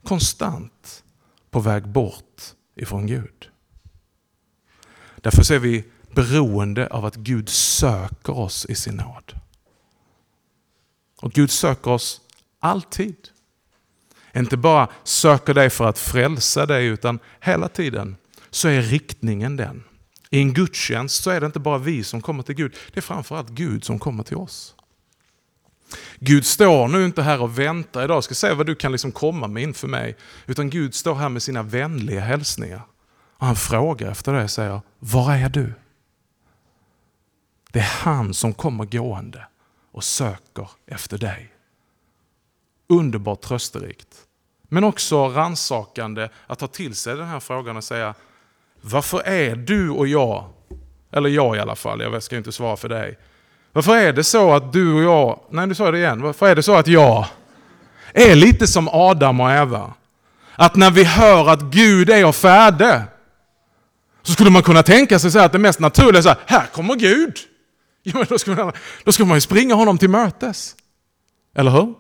Konstant 0.04 1.04
på 1.52 1.60
väg 1.60 1.88
bort 1.88 2.42
ifrån 2.76 3.08
Gud. 3.08 3.50
Därför 5.16 5.44
ser 5.44 5.60
vi 5.60 5.86
beroende 6.18 6.88
av 6.88 7.06
att 7.06 7.16
Gud 7.16 7.50
söker 7.50 8.38
oss 8.38 8.66
i 8.66 8.76
sin 8.76 8.96
nåd. 8.96 9.34
Och 11.22 11.32
Gud 11.32 11.52
söker 11.52 11.92
oss 11.92 12.22
alltid. 12.60 13.16
Inte 14.36 14.58
bara 14.58 14.88
söker 15.04 15.54
dig 15.54 15.70
för 15.70 15.86
att 15.86 16.00
frälsa 16.00 16.66
dig 16.66 16.86
utan 16.86 17.20
hela 17.40 17.68
tiden 17.68 18.16
så 18.50 18.68
är 18.68 18.82
riktningen 18.82 19.56
den. 19.56 19.84
I 20.30 20.40
en 20.40 20.54
gudstjänst 20.54 21.24
så 21.24 21.30
är 21.30 21.40
det 21.40 21.46
inte 21.46 21.60
bara 21.60 21.78
vi 21.78 22.04
som 22.04 22.22
kommer 22.22 22.44
till 22.44 22.56
Gud, 22.56 22.76
det 22.94 23.00
är 23.00 23.02
framförallt 23.02 23.50
Gud 23.50 23.84
som 23.84 24.00
kommer 24.00 24.24
till 24.24 24.38
oss. 24.38 24.76
Gud 26.20 26.46
står 26.46 26.88
nu 26.88 27.06
inte 27.06 27.22
här 27.22 27.42
och 27.42 27.60
väntar 27.60 28.04
idag, 28.04 28.24
ska 28.24 28.36
se 28.36 28.54
vad 28.54 28.66
du 28.66 28.76
kan 28.76 28.92
liksom 28.92 29.12
komma 29.12 29.48
med 29.48 29.64
inför 29.64 29.88
mig. 29.88 30.16
Utan 30.46 30.70
Gud 30.70 30.96
står 30.96 31.16
här 31.16 31.30
med 31.30 31.44
sina 31.44 31.64
vänliga 31.64 32.22
hälsningar. 32.22 32.82
Och 33.38 33.46
han 33.46 33.56
frågar 33.56 34.12
efter 34.12 34.34
det 34.34 34.44
och 34.44 34.52
säger, 34.52 34.82
var 35.00 35.36
är 35.36 35.50
du? 35.50 35.74
Det 37.78 37.82
är 37.82 38.04
han 38.04 38.34
som 38.34 38.54
kommer 38.54 38.86
gående 38.86 39.46
och 39.92 40.04
söker 40.04 40.70
efter 40.88 41.18
dig. 41.18 41.54
Underbart 42.90 43.42
trösterikt. 43.42 44.08
Men 44.70 44.84
också 44.84 45.28
ransakande 45.28 46.30
att 46.48 46.60
ta 46.60 46.68
till 46.68 46.96
sig 46.96 47.16
den 47.16 47.28
här 47.28 47.40
frågan 47.40 47.78
och 47.78 47.84
säga, 47.84 48.14
varför 48.82 49.22
är 49.28 49.56
du 49.56 49.90
och 49.90 50.08
jag, 50.08 50.50
eller 51.12 51.30
jag 51.30 51.56
i 51.56 51.60
alla 51.60 51.76
fall, 51.76 52.02
jag 52.02 52.24
ska 52.24 52.38
inte 52.38 52.52
svara 52.52 52.78
för 52.78 52.90
dig. 52.90 53.18
Varför 53.74 53.96
är 53.96 54.14
det 54.14 54.24
så 54.24 54.54
att 54.54 54.74
du 54.74 54.94
och 54.94 55.04
jag, 55.04 55.40
nej 55.50 55.68
nu 55.68 55.76
sa 55.76 55.86
jag 55.86 55.94
det 55.94 56.00
igen, 56.00 56.22
varför 56.22 56.48
är 56.48 56.56
det 56.56 56.64
så 56.64 56.76
att 56.76 56.88
jag 56.88 57.26
är 58.14 58.36
lite 58.36 58.68
som 58.68 58.90
Adam 58.92 59.40
och 59.40 59.52
Eva? 59.52 59.94
Att 60.56 60.76
när 60.76 60.92
vi 60.92 61.04
hör 61.04 61.50
att 61.50 61.62
Gud 61.62 62.10
är 62.10 62.32
färdig, 62.32 63.02
så 64.22 64.32
skulle 64.32 64.50
man 64.50 64.64
kunna 64.64 64.84
tänka 64.84 65.20
sig 65.20 65.32
så 65.32 65.40
att 65.40 65.52
det 65.52 65.60
mest 65.60 65.80
naturliga 65.80 66.18
är 66.18 66.22
så 66.24 66.30
här, 66.30 66.40
här 66.46 66.66
kommer 66.66 66.96
Gud. 66.96 67.38
Ja, 68.14 68.18
men 68.18 68.26
då, 68.30 68.40
skulle 68.40 68.56
man, 68.56 68.74
då 69.04 69.12
skulle 69.12 69.28
man 69.28 69.38
ju 69.38 69.42
springa 69.42 69.76
honom 69.76 69.98
till 69.98 70.10
mötes. 70.10 70.76
Eller 71.56 71.72
hur? 71.72 71.94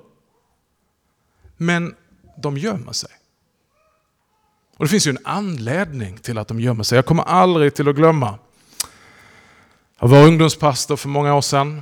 Men 1.57 1.95
de 2.37 2.57
gömmer 2.57 2.91
sig. 2.91 3.09
Och 4.77 4.85
Det 4.85 4.89
finns 4.89 5.07
ju 5.07 5.09
en 5.09 5.19
anledning 5.23 6.17
till 6.17 6.37
att 6.37 6.47
de 6.47 6.59
gömmer 6.59 6.83
sig. 6.83 6.95
Jag 6.95 7.05
kommer 7.05 7.23
aldrig 7.23 7.75
till 7.75 7.89
att 7.89 7.95
glömma. 7.95 8.39
Jag 9.99 10.07
var 10.07 10.23
ungdomspastor 10.23 10.95
för 10.95 11.09
många 11.09 11.35
år 11.35 11.41
sedan. 11.41 11.81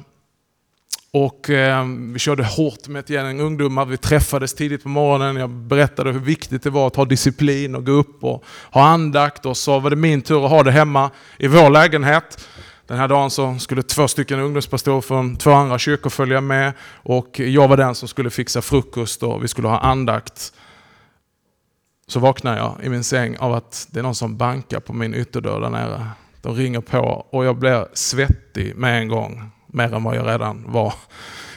Och 1.12 1.50
eh, 1.50 1.86
vi 2.14 2.20
körde 2.20 2.44
hårt 2.44 2.88
med 2.88 3.00
ett 3.00 3.10
gäng 3.10 3.40
ungdomar. 3.40 3.86
Vi 3.86 3.98
träffades 3.98 4.54
tidigt 4.54 4.84
på 4.84 4.90
morgonen. 4.90 5.36
Jag 5.36 5.50
berättade 5.50 6.12
hur 6.12 6.20
viktigt 6.20 6.64
det 6.64 6.70
var 6.70 6.88
att 6.88 6.96
ha 6.96 7.06
disciplin 7.06 7.76
och 7.76 7.86
gå 7.86 7.92
upp 7.92 8.24
och 8.24 8.44
ha 8.72 8.86
andakt. 8.86 9.46
Och 9.46 9.58
så 9.58 9.80
var 9.80 9.90
det 9.90 9.96
min 9.96 10.22
tur 10.22 10.46
att 10.46 10.52
ha 10.52 10.64
det 10.64 10.72
hemma 10.72 11.12
i 11.38 11.48
vår 11.48 11.70
lägenhet. 11.70 12.48
Den 12.88 12.98
här 12.98 13.08
dagen 13.08 13.32
så 13.32 13.60
skulle 13.60 13.84
två 13.84 14.08
stycken 14.08 14.40
ungdomspastorer 14.40 15.02
från 15.02 15.36
två 15.36 15.52
andra 15.52 15.80
kyrkor 15.80 16.10
följa 16.10 16.42
med. 16.42 16.74
Och 16.94 17.40
jag 17.40 17.68
var 17.68 17.78
den 17.78 17.96
som 17.96 18.08
skulle 18.08 18.30
fixa 18.30 18.62
frukost 18.62 19.24
och 19.24 19.44
vi 19.44 19.48
skulle 19.48 19.68
ha 19.68 19.80
andakt 19.80 20.54
så 22.08 22.20
vaknar 22.20 22.58
jag 22.58 22.78
i 22.84 22.90
min 22.90 23.04
säng 23.04 23.38
av 23.38 23.54
att 23.54 23.88
det 23.92 24.00
är 24.00 24.04
någon 24.04 24.16
som 24.16 24.38
bankar 24.38 24.80
på 24.80 24.94
min 24.94 25.16
ytterdörr 25.16 25.62
där 25.62 25.70
nere. 25.70 26.08
De 26.42 26.56
ringer 26.56 26.82
på 26.82 27.26
och 27.30 27.46
jag 27.46 27.58
blir 27.58 27.88
svettig 27.94 28.76
med 28.76 29.02
en 29.02 29.08
gång. 29.08 29.52
Mer 29.68 29.94
än 29.94 30.04
vad 30.04 30.16
jag 30.16 30.28
redan 30.28 30.64
var 30.68 30.94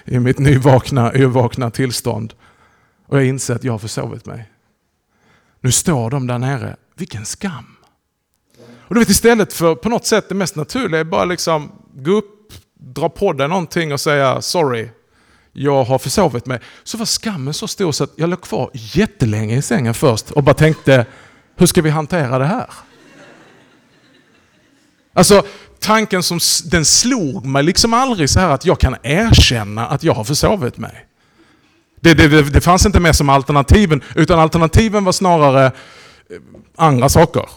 i 0.04 0.18
mitt 0.18 0.38
nyvakna, 0.38 1.14
yrvakna 1.14 1.70
tillstånd. 1.70 2.34
Och 3.06 3.16
jag 3.16 3.26
inser 3.26 3.54
att 3.54 3.64
jag 3.64 3.72
har 3.72 3.78
försovit 3.78 4.26
mig. 4.26 4.50
Nu 5.60 5.72
står 5.72 6.10
de 6.10 6.26
där 6.26 6.38
nere. 6.38 6.76
Vilken 6.94 7.24
skam! 7.24 7.77
Och 8.88 8.94
du 8.94 9.00
vet 9.00 9.08
istället 9.08 9.52
för 9.52 9.74
på 9.74 9.88
något 9.88 10.06
sätt 10.06 10.28
det 10.28 10.34
mest 10.34 10.56
naturliga 10.56 11.00
är 11.00 11.04
bara 11.04 11.24
liksom 11.24 11.72
gå 11.94 12.10
upp, 12.10 12.52
dra 12.80 13.08
på 13.08 13.32
dig 13.32 13.48
någonting 13.48 13.92
och 13.92 14.00
säga 14.00 14.42
sorry, 14.42 14.88
jag 15.52 15.84
har 15.84 15.98
försovit 15.98 16.46
mig. 16.46 16.60
Så 16.84 16.98
var 16.98 17.06
skammen 17.06 17.54
så 17.54 17.68
stor 17.68 17.92
så 17.92 18.04
att 18.04 18.12
jag 18.16 18.30
låg 18.30 18.40
kvar 18.40 18.70
jättelänge 18.72 19.56
i 19.56 19.62
sängen 19.62 19.94
först 19.94 20.30
och 20.30 20.42
bara 20.42 20.54
tänkte, 20.54 21.06
hur 21.56 21.66
ska 21.66 21.82
vi 21.82 21.90
hantera 21.90 22.38
det 22.38 22.44
här? 22.44 22.66
Alltså 25.12 25.42
tanken 25.80 26.22
som 26.22 26.38
den 26.64 26.84
slog 26.84 27.46
mig 27.46 27.62
liksom 27.62 27.94
aldrig 27.94 28.30
så 28.30 28.40
här 28.40 28.50
att 28.50 28.64
jag 28.64 28.80
kan 28.80 28.96
erkänna 29.02 29.86
att 29.86 30.04
jag 30.04 30.14
har 30.14 30.24
försovit 30.24 30.78
mig. 30.78 31.06
Det, 32.00 32.14
det, 32.14 32.42
det 32.42 32.60
fanns 32.60 32.86
inte 32.86 33.00
med 33.00 33.16
som 33.16 33.28
alternativen, 33.28 34.02
utan 34.14 34.38
alternativen 34.40 35.04
var 35.04 35.12
snarare 35.12 35.66
eh, 35.66 35.72
andra 36.76 37.08
saker. 37.08 37.48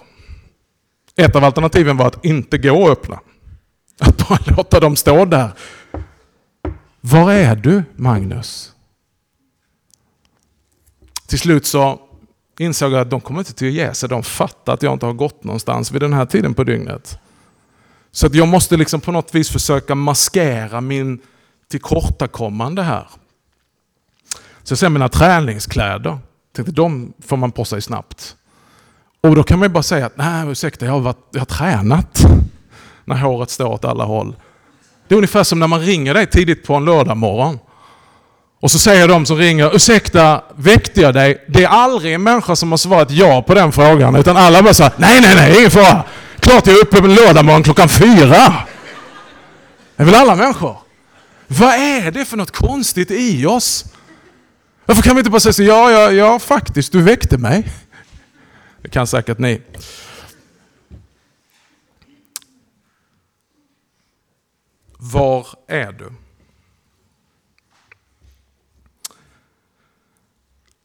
Ett 1.16 1.36
av 1.36 1.44
alternativen 1.44 1.98
var 1.98 2.08
att 2.08 2.26
inte 2.26 2.58
gå 2.58 2.84
och 2.84 2.90
öppna. 2.90 3.20
Att 4.00 4.28
bara 4.30 4.40
låta 4.58 4.80
dem 4.80 4.96
stå 4.96 5.26
där 5.26 5.52
var 7.02 7.32
är 7.32 7.56
du 7.56 7.84
Magnus? 7.96 8.72
Till 11.28 11.40
slut 11.40 11.66
så 11.66 12.00
insåg 12.60 12.92
jag 12.92 13.02
att 13.02 13.10
de 13.10 13.22
kommer 13.22 13.40
inte 13.40 13.54
till 13.54 13.68
att 13.68 13.74
ge 13.74 13.94
sig. 13.94 14.10
De 14.10 14.24
fattar 14.24 14.74
att 14.74 14.84
jag 14.84 14.94
inte 14.94 15.06
har 15.06 15.14
gått 15.14 15.44
någonstans 15.44 15.92
vid 15.92 16.02
den 16.02 16.14
här 16.14 16.26
tiden 16.26 16.54
på 16.54 16.64
dygnet. 16.64 17.20
Så 18.12 18.28
att 18.28 18.36
jag 18.36 18.48
måste 18.48 18.78
liksom 18.78 19.02
på 19.02 19.12
något 19.12 19.36
vis 19.36 19.50
försöka 19.50 19.96
maskera 19.96 20.82
min 20.82 21.22
tillkortakommande 21.70 22.84
här. 22.84 23.08
Så 24.64 24.72
jag 24.72 24.78
ser 24.78 24.90
mina 24.90 25.10
träningskläder. 25.10 26.20
Tänkte, 26.56 26.72
de 26.72 27.14
får 27.20 27.38
man 27.38 27.52
på 27.52 27.66
sig 27.66 27.82
snabbt. 27.82 28.36
Och 29.24 29.36
då 29.36 29.44
kan 29.44 29.60
man 29.60 29.66
ju 29.66 29.74
bara 29.74 29.84
säga 29.84 30.06
att 30.06 30.18
nej 30.18 30.48
ursäkta, 30.48 30.86
jag 30.86 30.94
har, 30.94 31.00
varit, 31.00 31.28
jag 31.32 31.42
har 31.42 31.46
tränat. 31.46 32.26
När 33.06 33.16
håret 33.16 33.50
står 33.50 33.66
åt 33.66 33.86
alla 33.86 34.04
håll. 34.04 34.36
Det 35.08 35.16
är 35.16 35.18
ungefär 35.18 35.44
som 35.44 35.60
när 35.60 35.68
man 35.68 35.80
ringer 35.80 36.14
dig 36.14 36.28
tidigt 36.28 36.64
på 36.64 36.76
en 36.76 36.86
lördag 36.86 37.18
morgon. 37.18 37.60
Och 38.62 38.72
så 38.72 38.80
säger 38.80 39.08
de 39.08 39.26
som 39.26 39.38
ringer, 39.38 39.76
ursäkta, 39.76 40.44
väckte 40.56 41.02
jag 41.02 41.14
dig? 41.14 41.46
Det 41.48 41.64
är 41.64 41.68
aldrig 41.68 42.14
en 42.14 42.24
människa 42.24 42.56
som 42.56 42.72
har 42.72 42.78
svarat 42.78 43.12
ja 43.12 43.42
på 43.42 43.54
den 43.54 43.72
frågan, 43.72 44.16
utan 44.16 44.38
alla 44.38 44.62
bara 44.62 44.74
säger 44.74 44.92
nej, 44.98 45.22
nej, 45.22 45.36
nej, 45.36 45.58
ingen 45.58 45.72
fara. 45.72 46.04
Klart 46.40 46.68
jag 46.68 46.78
är 46.78 46.82
uppe 46.82 47.02
på 47.02 47.08
lördag 47.08 47.46
morgon 47.46 47.64
klockan 47.64 47.90
fyra. 47.90 48.54
Det 49.96 50.04
är 50.04 50.06
väl 50.06 50.16
alla 50.16 50.36
människor? 50.36 50.78
Vad 51.48 51.74
är 51.74 52.12
det 52.12 52.26
för 52.26 52.38
något 52.38 52.52
konstigt 52.52 53.12
i 53.12 53.46
oss? 53.46 53.86
Varför 54.86 55.02
kan 55.02 55.16
vi 55.16 55.20
inte 55.20 55.32
bara 55.32 55.40
säga 55.40 55.54
så, 55.54 55.64
ja, 55.64 55.92
ja, 55.92 56.12
ja, 56.12 56.40
faktiskt, 56.40 56.92
du 56.92 57.02
väckte 57.02 57.38
mig. 57.38 57.72
Det 58.82 58.90
kan 58.90 59.08
säkert 59.08 59.38
ni. 59.40 59.62
Var 64.98 65.48
är 65.68 65.92
du? 65.92 66.14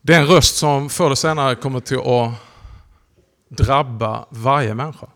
Det 0.01 0.15
är 0.15 0.21
en 0.21 0.27
röst 0.27 0.57
som 0.57 0.89
förr 0.89 1.07
eller 1.07 1.15
senare 1.15 1.55
kommer 1.55 1.81
till 1.81 1.99
att 1.99 2.35
drabba 3.49 4.27
varje 4.31 4.75
människa. 4.75 5.07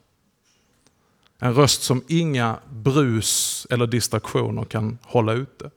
En 1.39 1.55
röst 1.55 1.83
som 1.83 2.05
inga 2.09 2.59
brus 2.71 3.67
eller 3.71 3.87
distraktioner 3.87 4.65
kan 4.65 4.99
hålla 5.03 5.33
ute. 5.33 5.71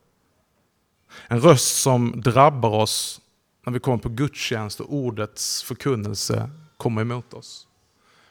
En 1.28 1.42
röst 1.42 1.82
som 1.82 2.22
drabbar 2.22 2.70
oss 2.70 3.22
när 3.66 3.74
vi 3.74 3.80
kommer 3.80 3.98
på 3.98 4.10
gudstjänst 4.10 4.80
och 4.80 4.94
ordets 4.94 5.64
förkunnelse 5.64 6.50
kommer 6.84 7.02
emot 7.02 7.34
oss. 7.34 7.68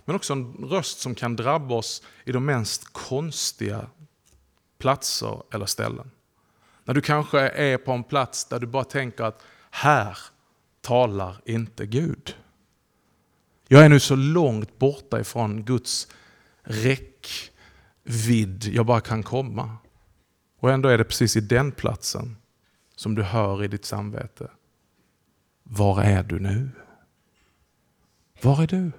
Men 0.04 0.16
också 0.16 0.32
en 0.32 0.54
röst 0.54 1.00
som 1.00 1.14
kan 1.14 1.36
drabba 1.36 1.74
oss 1.74 2.02
i 2.24 2.32
de 2.32 2.44
mest 2.44 2.92
konstiga 2.92 3.86
platser 4.78 5.42
eller 5.52 5.66
ställen. 5.66 6.10
När 6.84 6.94
du 6.94 7.00
kanske 7.00 7.40
är 7.40 7.78
på 7.78 7.92
en 7.92 8.04
plats 8.04 8.44
där 8.44 8.60
du 8.60 8.66
bara 8.66 8.84
tänker 8.84 9.24
att 9.24 9.42
här 9.70 10.18
talar 10.80 11.40
inte 11.44 11.86
Gud. 11.86 12.36
Jag 13.68 13.84
är 13.84 13.88
nu 13.88 14.00
så 14.00 14.16
långt 14.16 14.78
borta 14.78 15.20
ifrån 15.20 15.64
Guds 15.64 16.08
räckvidd 16.62 18.64
jag 18.64 18.86
bara 18.86 19.00
kan 19.00 19.22
komma. 19.22 19.76
Och 20.58 20.70
ändå 20.70 20.88
är 20.88 20.98
det 20.98 21.04
precis 21.04 21.36
i 21.36 21.40
den 21.40 21.72
platsen 21.72 22.36
som 22.96 23.14
du 23.14 23.22
hör 23.22 23.64
i 23.64 23.68
ditt 23.68 23.84
samvete. 23.84 24.50
Var 25.62 26.02
är 26.02 26.22
du 26.22 26.40
nu? 26.40 26.70
Var 28.42 28.62
är 28.62 28.66
du? 28.66 28.92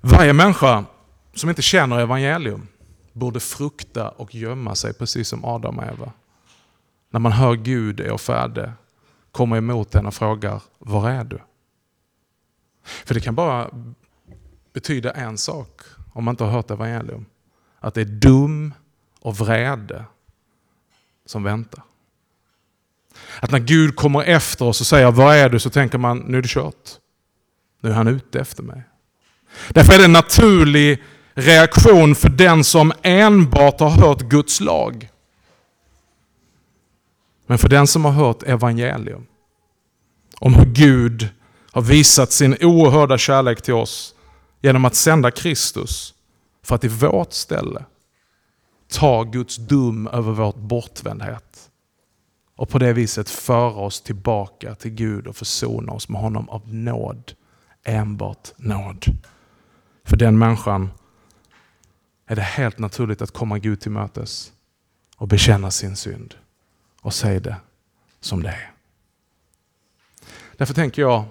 Varje 0.00 0.32
människa 0.32 0.84
som 1.34 1.48
inte 1.48 1.62
känner 1.62 2.00
evangelium 2.00 2.68
borde 3.12 3.40
frukta 3.40 4.08
och 4.08 4.34
gömma 4.34 4.74
sig 4.74 4.94
precis 4.94 5.28
som 5.28 5.44
Adam 5.44 5.78
och 5.78 5.84
Eva. 5.84 6.12
När 7.10 7.20
man 7.20 7.32
hör 7.32 7.54
Gud 7.54 8.00
är 8.00 8.16
färdig, 8.16 8.70
kommer 9.32 9.56
emot 9.56 9.94
en 9.94 10.06
och 10.06 10.14
frågar, 10.14 10.62
var 10.78 11.10
är 11.10 11.24
du? 11.24 11.38
För 12.84 13.14
det 13.14 13.20
kan 13.20 13.34
bara 13.34 13.70
betyda 14.72 15.10
en 15.10 15.38
sak 15.38 15.80
om 16.12 16.24
man 16.24 16.32
inte 16.32 16.44
har 16.44 16.50
hört 16.50 16.70
evangelium. 16.70 17.26
Att 17.78 17.94
det 17.94 18.00
är 18.00 18.04
dum 18.04 18.74
och 19.20 19.36
vrede 19.36 20.04
som 21.26 21.42
väntar. 21.42 21.82
Att 23.40 23.50
när 23.50 23.58
Gud 23.58 23.96
kommer 23.96 24.22
efter 24.22 24.64
oss 24.64 24.80
och 24.80 24.86
säger, 24.86 25.10
var 25.10 25.34
är 25.34 25.48
du? 25.48 25.58
Så 25.58 25.70
tänker 25.70 25.98
man, 25.98 26.18
nu 26.18 26.38
är 26.38 26.42
det 26.42 26.48
kört. 26.48 26.98
Nu 27.82 27.90
är 27.90 27.94
han 27.94 28.08
ute 28.08 28.40
efter 28.40 28.62
mig. 28.62 28.82
Därför 29.68 29.92
är 29.94 29.98
det 29.98 30.04
en 30.04 30.12
naturlig 30.12 31.02
reaktion 31.34 32.14
för 32.14 32.28
den 32.28 32.64
som 32.64 32.92
enbart 33.02 33.80
har 33.80 33.90
hört 33.90 34.20
Guds 34.20 34.60
lag. 34.60 35.08
Men 37.46 37.58
för 37.58 37.68
den 37.68 37.86
som 37.86 38.04
har 38.04 38.12
hört 38.12 38.42
evangelium 38.42 39.26
om 40.40 40.54
hur 40.54 40.64
Gud 40.64 41.28
har 41.72 41.82
visat 41.82 42.32
sin 42.32 42.56
oerhörda 42.60 43.18
kärlek 43.18 43.62
till 43.62 43.74
oss 43.74 44.14
genom 44.60 44.84
att 44.84 44.94
sända 44.94 45.30
Kristus 45.30 46.14
för 46.62 46.74
att 46.74 46.84
i 46.84 46.88
vårt 46.88 47.32
ställe 47.32 47.84
ta 48.88 49.22
Guds 49.22 49.56
dum 49.56 50.06
över 50.06 50.32
vårt 50.32 50.56
bortvändhet 50.56 51.70
och 52.56 52.68
på 52.68 52.78
det 52.78 52.92
viset 52.92 53.30
föra 53.30 53.80
oss 53.80 54.00
tillbaka 54.00 54.74
till 54.74 54.90
Gud 54.90 55.26
och 55.26 55.36
försona 55.36 55.92
oss 55.92 56.08
med 56.08 56.20
honom 56.20 56.48
av 56.48 56.74
nåd. 56.74 57.32
Enbart 57.84 58.52
nåd. 58.56 59.04
För 60.04 60.16
den 60.16 60.38
människan 60.38 60.90
är 62.26 62.36
det 62.36 62.42
helt 62.42 62.78
naturligt 62.78 63.22
att 63.22 63.30
komma 63.30 63.58
Gud 63.58 63.80
till 63.80 63.90
mötes 63.90 64.52
och 65.16 65.28
bekänna 65.28 65.70
sin 65.70 65.96
synd 65.96 66.34
och 67.00 67.14
säga 67.14 67.40
det 67.40 67.56
som 68.20 68.42
det 68.42 68.48
är. 68.48 68.72
Därför 70.56 70.74
tänker 70.74 71.02
jag 71.02 71.24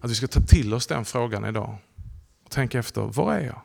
att 0.00 0.10
vi 0.10 0.14
ska 0.14 0.26
ta 0.26 0.40
till 0.40 0.74
oss 0.74 0.86
den 0.86 1.04
frågan 1.04 1.44
idag. 1.44 1.76
Och 2.44 2.50
tänka 2.50 2.78
efter, 2.78 3.00
var 3.00 3.34
är 3.34 3.46
jag? 3.46 3.60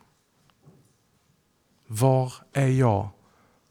Var 1.88 2.34
är 2.54 2.68
jag? 2.68 3.10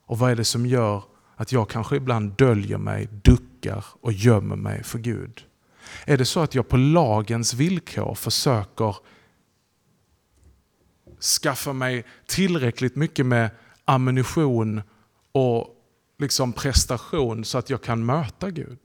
Och 0.07 0.19
vad 0.19 0.31
är 0.31 0.37
det 0.37 0.45
som 0.45 0.67
gör 0.67 1.05
att 1.37 1.53
jag 1.53 1.71
kanske 1.71 1.97
ibland 1.97 2.33
döljer 2.33 2.79
mig, 2.79 3.09
duckar 3.25 3.85
och 4.01 4.13
gömmer 4.13 4.57
mig 4.57 4.83
för 4.83 4.99
Gud? 4.99 5.45
Är 6.05 6.16
det 6.16 6.25
så 6.25 6.40
att 6.40 6.55
jag 6.55 6.69
på 6.69 6.76
lagens 6.76 7.55
villkor 7.55 8.14
försöker 8.14 8.97
skaffa 11.43 11.73
mig 11.73 12.05
tillräckligt 12.26 12.97
mycket 12.97 13.26
med 13.26 13.50
ammunition 13.85 14.83
och 15.33 15.69
liksom 16.19 16.52
prestation 16.52 17.45
så 17.45 17.59
att 17.59 17.71
jag 17.71 17.83
kan 17.83 18.07
möta 18.07 18.50
Gud? 18.50 18.78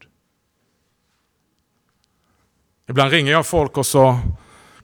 Ibland 2.88 3.12
ringer 3.12 3.32
jag 3.32 3.46
folk 3.46 3.78
och 3.78 3.86
så 3.86 4.20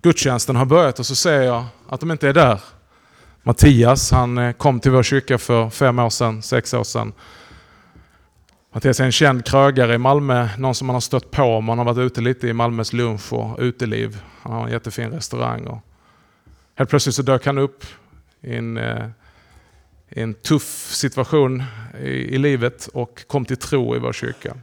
gudstjänsten 0.01 0.55
har 0.55 0.65
börjat 0.65 0.99
och 0.99 1.05
så 1.05 1.15
säger 1.15 1.41
jag 1.41 1.65
att 1.87 1.99
de 1.99 2.11
inte 2.11 2.29
är 2.29 2.33
där. 2.33 2.61
Mattias, 3.43 4.11
han 4.11 4.37
eh, 4.37 4.51
kom 4.51 4.79
till 4.79 4.91
vår 4.91 5.03
kyrka 5.03 5.37
för 5.37 5.69
fem 5.69 5.99
år 5.99 6.09
sedan, 6.09 6.41
sex 6.41 6.73
år 6.73 6.83
sedan. 6.83 7.13
Mattias 8.77 8.99
är 8.99 9.05
en 9.05 9.11
känd 9.11 9.45
krögare 9.45 9.93
i 9.93 9.97
Malmö, 9.97 10.49
någon 10.57 10.75
som 10.75 10.87
man 10.87 10.93
har 10.93 11.01
stött 11.01 11.31
på 11.31 11.43
om 11.43 11.65
man 11.65 11.77
har 11.77 11.85
varit 11.85 11.97
ute 11.97 12.21
lite 12.21 12.47
i 12.47 12.53
Malmös 12.53 12.93
lunch 12.93 13.33
och 13.33 13.59
uteliv. 13.59 14.21
Han 14.41 14.53
har 14.53 14.65
en 14.65 14.71
jättefin 14.71 15.11
restaurang. 15.11 15.67
Och 15.67 15.79
helt 16.75 16.89
plötsligt 16.89 17.15
så 17.15 17.21
dök 17.21 17.45
han 17.45 17.57
upp 17.57 17.85
i 18.41 18.55
en, 18.55 18.77
eh, 18.77 19.05
i 20.09 20.21
en 20.21 20.33
tuff 20.33 20.89
situation 20.93 21.63
i, 22.01 22.09
i 22.09 22.37
livet 22.37 22.87
och 22.93 23.27
kom 23.27 23.45
till 23.45 23.57
tro 23.57 23.95
i 23.95 23.99
vår 23.99 24.13
kyrka. 24.13 24.55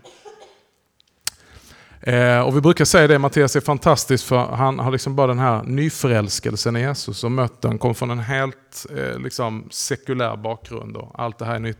Eh, 2.07 2.41
och 2.41 2.57
vi 2.57 2.61
brukar 2.61 2.85
säga 2.85 3.07
det, 3.07 3.19
Mattias 3.19 3.57
är 3.57 3.61
fantastisk 3.61 4.27
för 4.27 4.37
han 4.37 4.79
har 4.79 4.93
liksom 4.93 5.17
bara 5.17 5.27
den 5.27 5.39
här 5.39 5.63
nyförälskelsen 5.63 6.77
i 6.77 6.81
Jesus 6.81 7.25
och 7.25 7.33
mött 7.33 7.63
den, 7.63 7.79
kom 7.79 7.95
från 7.95 8.11
en 8.11 8.19
helt 8.19 8.87
eh, 8.97 9.19
liksom 9.19 9.69
sekulär 9.71 10.37
bakgrund 10.37 10.97
och 10.97 11.13
allt 11.15 11.39
det 11.39 11.45
här 11.45 11.55
är 11.55 11.59
nytt. 11.59 11.79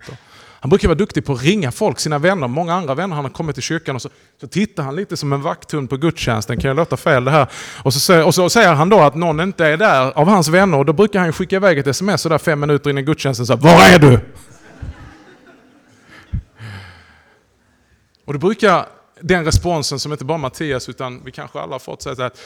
Han 0.61 0.69
brukar 0.69 0.89
vara 0.89 0.99
duktig 0.99 1.25
på 1.25 1.33
att 1.33 1.43
ringa 1.43 1.73
folk, 1.73 2.01
sina 2.01 2.19
vänner, 2.19 2.49
många 2.49 2.75
andra 2.75 2.95
vänner 2.95 3.17
han 3.17 3.25
har 3.25 3.33
kommit 3.33 3.57
till 3.57 3.63
kyrkan 3.63 3.97
och 3.97 4.03
så, 4.03 4.09
så 4.41 4.47
tittar 4.47 4.83
han 4.83 4.97
lite 4.97 5.17
som 5.17 5.33
en 5.33 5.43
vakthund 5.43 5.91
på 5.91 5.97
gudstjänsten, 5.97 6.61
kan 6.61 6.69
jag 6.69 6.77
låta 6.77 6.97
fel 6.97 7.25
det 7.25 7.31
här? 7.31 7.47
Och 7.83 7.95
så, 7.95 8.25
och 8.25 8.35
så 8.35 8.51
säger 8.51 8.75
han 8.75 8.89
då 8.89 9.01
att 9.01 9.15
någon 9.15 9.41
inte 9.41 9.67
är 9.67 9.77
där 9.77 10.19
av 10.19 10.29
hans 10.29 10.49
vänner 10.49 10.79
och 10.79 10.85
då 10.85 10.93
brukar 10.93 11.21
han 11.21 11.33
skicka 11.33 11.57
iväg 11.57 11.79
ett 11.79 11.87
sms 11.87 12.21
sådär 12.21 12.39
fem 12.39 12.61
minuter 12.61 12.91
in 12.91 12.99
i 12.99 13.03
gudstjänsten 13.03 13.47
så 13.47 13.57
Var 13.57 13.95
är 13.95 13.99
du? 13.99 14.21
Och 18.25 18.33
det 18.33 18.39
brukar 18.39 18.87
den 19.21 19.45
responsen 19.45 19.99
som 19.99 20.13
inte 20.13 20.25
bara 20.25 20.39
Mattias 20.39 20.89
utan 20.89 21.25
vi 21.25 21.33
kanske 21.33 21.61
alla 21.61 21.75
har 21.75 21.79
fått 21.79 22.03
säga 22.03 22.27
att 22.27 22.39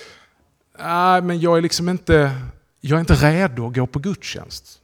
Nej, 0.79 1.23
men 1.23 1.41
jag 1.41 1.59
är 1.59 1.63
liksom 1.63 1.89
inte, 1.89 2.35
jag 2.81 2.97
är 2.97 3.01
inte 3.01 3.15
redo 3.15 3.67
att 3.67 3.75
gå 3.75 3.87
på 3.87 3.99
gudstjänst. 3.99 4.79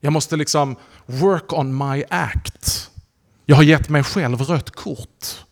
Jag 0.00 0.12
måste 0.12 0.36
liksom 0.36 0.76
work 1.06 1.52
on 1.52 1.76
my 1.78 2.04
act. 2.10 2.90
Jag 3.46 3.56
har 3.56 3.62
gett 3.62 3.88
mig 3.88 4.02
själv 4.04 4.40
rött 4.42 4.70
kort. 4.70 5.44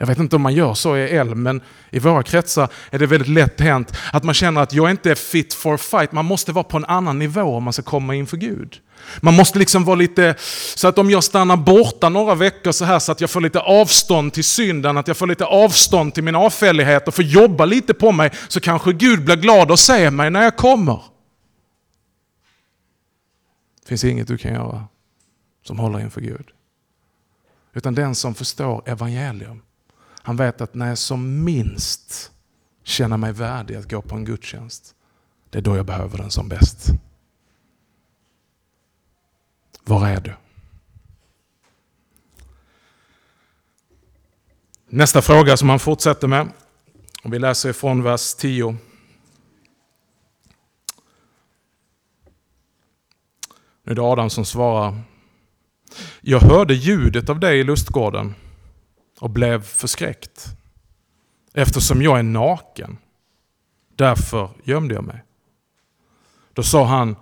Jag 0.00 0.06
vet 0.06 0.18
inte 0.18 0.36
om 0.36 0.42
man 0.42 0.54
gör 0.54 0.74
så 0.74 0.96
i 0.96 1.16
L, 1.16 1.34
men 1.34 1.60
i 1.90 1.98
våra 1.98 2.22
kretsar 2.22 2.68
är 2.90 2.98
det 2.98 3.06
väldigt 3.06 3.28
lätt 3.28 3.60
hänt 3.60 3.96
att 4.12 4.24
man 4.24 4.34
känner 4.34 4.60
att 4.60 4.72
jag 4.72 4.90
inte 4.90 5.10
är 5.10 5.14
fit 5.14 5.54
for 5.54 5.76
fight. 5.76 6.12
Man 6.12 6.24
måste 6.24 6.52
vara 6.52 6.64
på 6.64 6.76
en 6.76 6.84
annan 6.84 7.18
nivå 7.18 7.56
om 7.56 7.62
man 7.62 7.72
ska 7.72 7.82
komma 7.82 8.14
inför 8.14 8.36
Gud. 8.36 8.80
Man 9.20 9.34
måste 9.34 9.58
liksom 9.58 9.84
vara 9.84 9.96
lite, 9.96 10.34
så 10.74 10.88
att 10.88 10.98
om 10.98 11.10
jag 11.10 11.24
stannar 11.24 11.56
borta 11.56 12.08
några 12.08 12.34
veckor 12.34 12.72
så 12.72 12.84
här 12.84 12.98
så 12.98 13.12
att 13.12 13.20
jag 13.20 13.30
får 13.30 13.40
lite 13.40 13.60
avstånd 13.60 14.32
till 14.32 14.44
synden, 14.44 14.96
att 14.96 15.08
jag 15.08 15.16
får 15.16 15.26
lite 15.26 15.44
avstånd 15.44 16.14
till 16.14 16.24
min 16.24 16.34
avfällighet 16.34 17.08
och 17.08 17.14
får 17.14 17.24
jobba 17.24 17.64
lite 17.64 17.94
på 17.94 18.12
mig, 18.12 18.30
så 18.48 18.60
kanske 18.60 18.92
Gud 18.92 19.24
blir 19.24 19.36
glad 19.36 19.70
och 19.70 19.78
ser 19.78 20.10
mig 20.10 20.30
när 20.30 20.42
jag 20.42 20.56
kommer. 20.56 21.02
Det 23.82 23.88
finns 23.88 24.04
inget 24.04 24.28
du 24.28 24.38
kan 24.38 24.54
göra 24.54 24.84
som 25.66 25.78
håller 25.78 26.00
inför 26.00 26.20
Gud. 26.20 26.46
Utan 27.74 27.94
den 27.94 28.14
som 28.14 28.34
förstår 28.34 28.82
evangelium, 28.86 29.62
han 30.28 30.36
vet 30.36 30.60
att 30.60 30.74
när 30.74 30.88
jag 30.88 30.98
som 30.98 31.44
minst 31.44 32.32
känner 32.82 33.16
mig 33.16 33.32
värdig 33.32 33.74
att 33.74 33.90
gå 33.90 34.02
på 34.02 34.16
en 34.16 34.24
gudstjänst, 34.24 34.94
det 35.50 35.58
är 35.58 35.62
då 35.62 35.76
jag 35.76 35.86
behöver 35.86 36.18
den 36.18 36.30
som 36.30 36.48
bäst. 36.48 36.88
Var 39.84 40.08
är 40.08 40.20
du? 40.20 40.34
Nästa 44.88 45.22
fråga 45.22 45.56
som 45.56 45.68
han 45.68 45.78
fortsätter 45.78 46.28
med, 46.28 46.48
och 47.22 47.32
vi 47.32 47.38
läser 47.38 47.70
ifrån 47.70 48.02
vers 48.02 48.34
10. 48.34 48.76
Nu 53.82 53.92
är 53.92 53.94
det 53.94 54.02
Adam 54.02 54.30
som 54.30 54.44
svarar. 54.44 55.00
Jag 56.20 56.40
hörde 56.40 56.74
ljudet 56.74 57.28
av 57.28 57.40
dig 57.40 57.60
i 57.60 57.64
lustgården 57.64 58.34
och 59.20 59.30
blev 59.30 59.62
förskräckt 59.62 60.46
eftersom 61.52 62.02
jag 62.02 62.18
är 62.18 62.22
naken. 62.22 62.98
Därför 63.96 64.50
gömde 64.64 64.94
jag 64.94 65.04
mig. 65.04 65.24
Då 66.52 66.62
sa 66.62 66.84
han, 66.84 67.16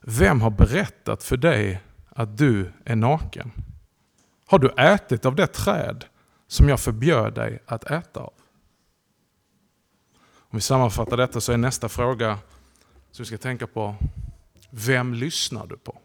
vem 0.00 0.40
har 0.40 0.50
berättat 0.50 1.22
för 1.22 1.36
dig 1.36 1.80
att 2.08 2.38
du 2.38 2.72
är 2.84 2.96
naken? 2.96 3.52
Har 4.46 4.58
du 4.58 4.68
ätit 4.68 5.26
av 5.26 5.34
det 5.34 5.46
träd 5.46 6.04
som 6.46 6.68
jag 6.68 6.80
förbjöd 6.80 7.34
dig 7.34 7.62
att 7.66 7.84
äta 7.84 8.20
av? 8.20 8.32
Om 10.36 10.56
vi 10.56 10.60
sammanfattar 10.60 11.16
detta 11.16 11.40
så 11.40 11.52
är 11.52 11.56
nästa 11.56 11.88
fråga 11.88 12.38
som 13.10 13.22
vi 13.22 13.26
ska 13.26 13.38
tänka 13.38 13.66
på, 13.66 13.94
vem 14.70 15.14
lyssnar 15.14 15.66
du 15.66 15.76
på? 15.76 15.98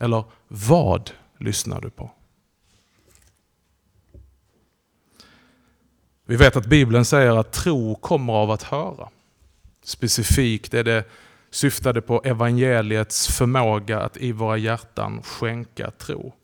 Eller 0.00 0.24
vad 0.48 1.10
lyssnar 1.38 1.80
du 1.80 1.90
på? 1.90 2.10
Vi 6.30 6.36
vet 6.36 6.56
att 6.56 6.66
Bibeln 6.66 7.04
säger 7.04 7.36
att 7.36 7.52
tro 7.52 7.94
kommer 7.94 8.32
av 8.32 8.50
att 8.50 8.62
höra. 8.62 9.08
Specifikt 9.82 10.74
är 10.74 10.84
det 10.84 11.04
syftade 11.50 12.00
på 12.02 12.22
evangeliets 12.24 13.28
förmåga 13.28 14.00
att 14.00 14.16
i 14.16 14.32
våra 14.32 14.56
hjärtan 14.56 15.22
skänka 15.22 15.90
tro. 15.90 16.34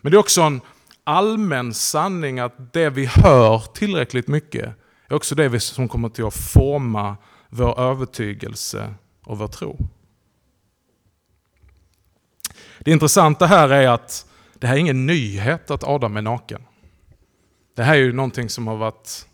Men 0.00 0.12
det 0.12 0.16
är 0.16 0.18
också 0.18 0.42
en 0.42 0.60
allmän 1.04 1.74
sanning 1.74 2.38
att 2.38 2.72
det 2.72 2.90
vi 2.90 3.06
hör 3.06 3.58
tillräckligt 3.74 4.28
mycket 4.28 4.74
är 5.08 5.14
också 5.14 5.34
det 5.34 5.60
som 5.60 5.88
kommer 5.88 6.08
till 6.08 6.24
att 6.24 6.34
forma 6.34 7.16
vår 7.48 7.80
övertygelse 7.80 8.94
och 9.24 9.38
vår 9.38 9.48
tro. 9.48 9.78
Det 12.78 12.90
intressanta 12.90 13.46
här 13.46 13.68
är 13.68 13.88
att 13.88 14.26
det 14.54 14.66
här 14.66 14.74
är 14.74 14.80
ingen 14.80 15.06
nyhet 15.06 15.70
att 15.70 15.84
Adam 15.84 16.16
är 16.16 16.22
naken. 16.22 16.62
Det 17.76 17.82
här 17.82 17.94
är 17.94 17.98
ju 17.98 18.12
någonting 18.12 18.48
som 18.48 18.66
har 18.66 18.76
varit 18.76 19.28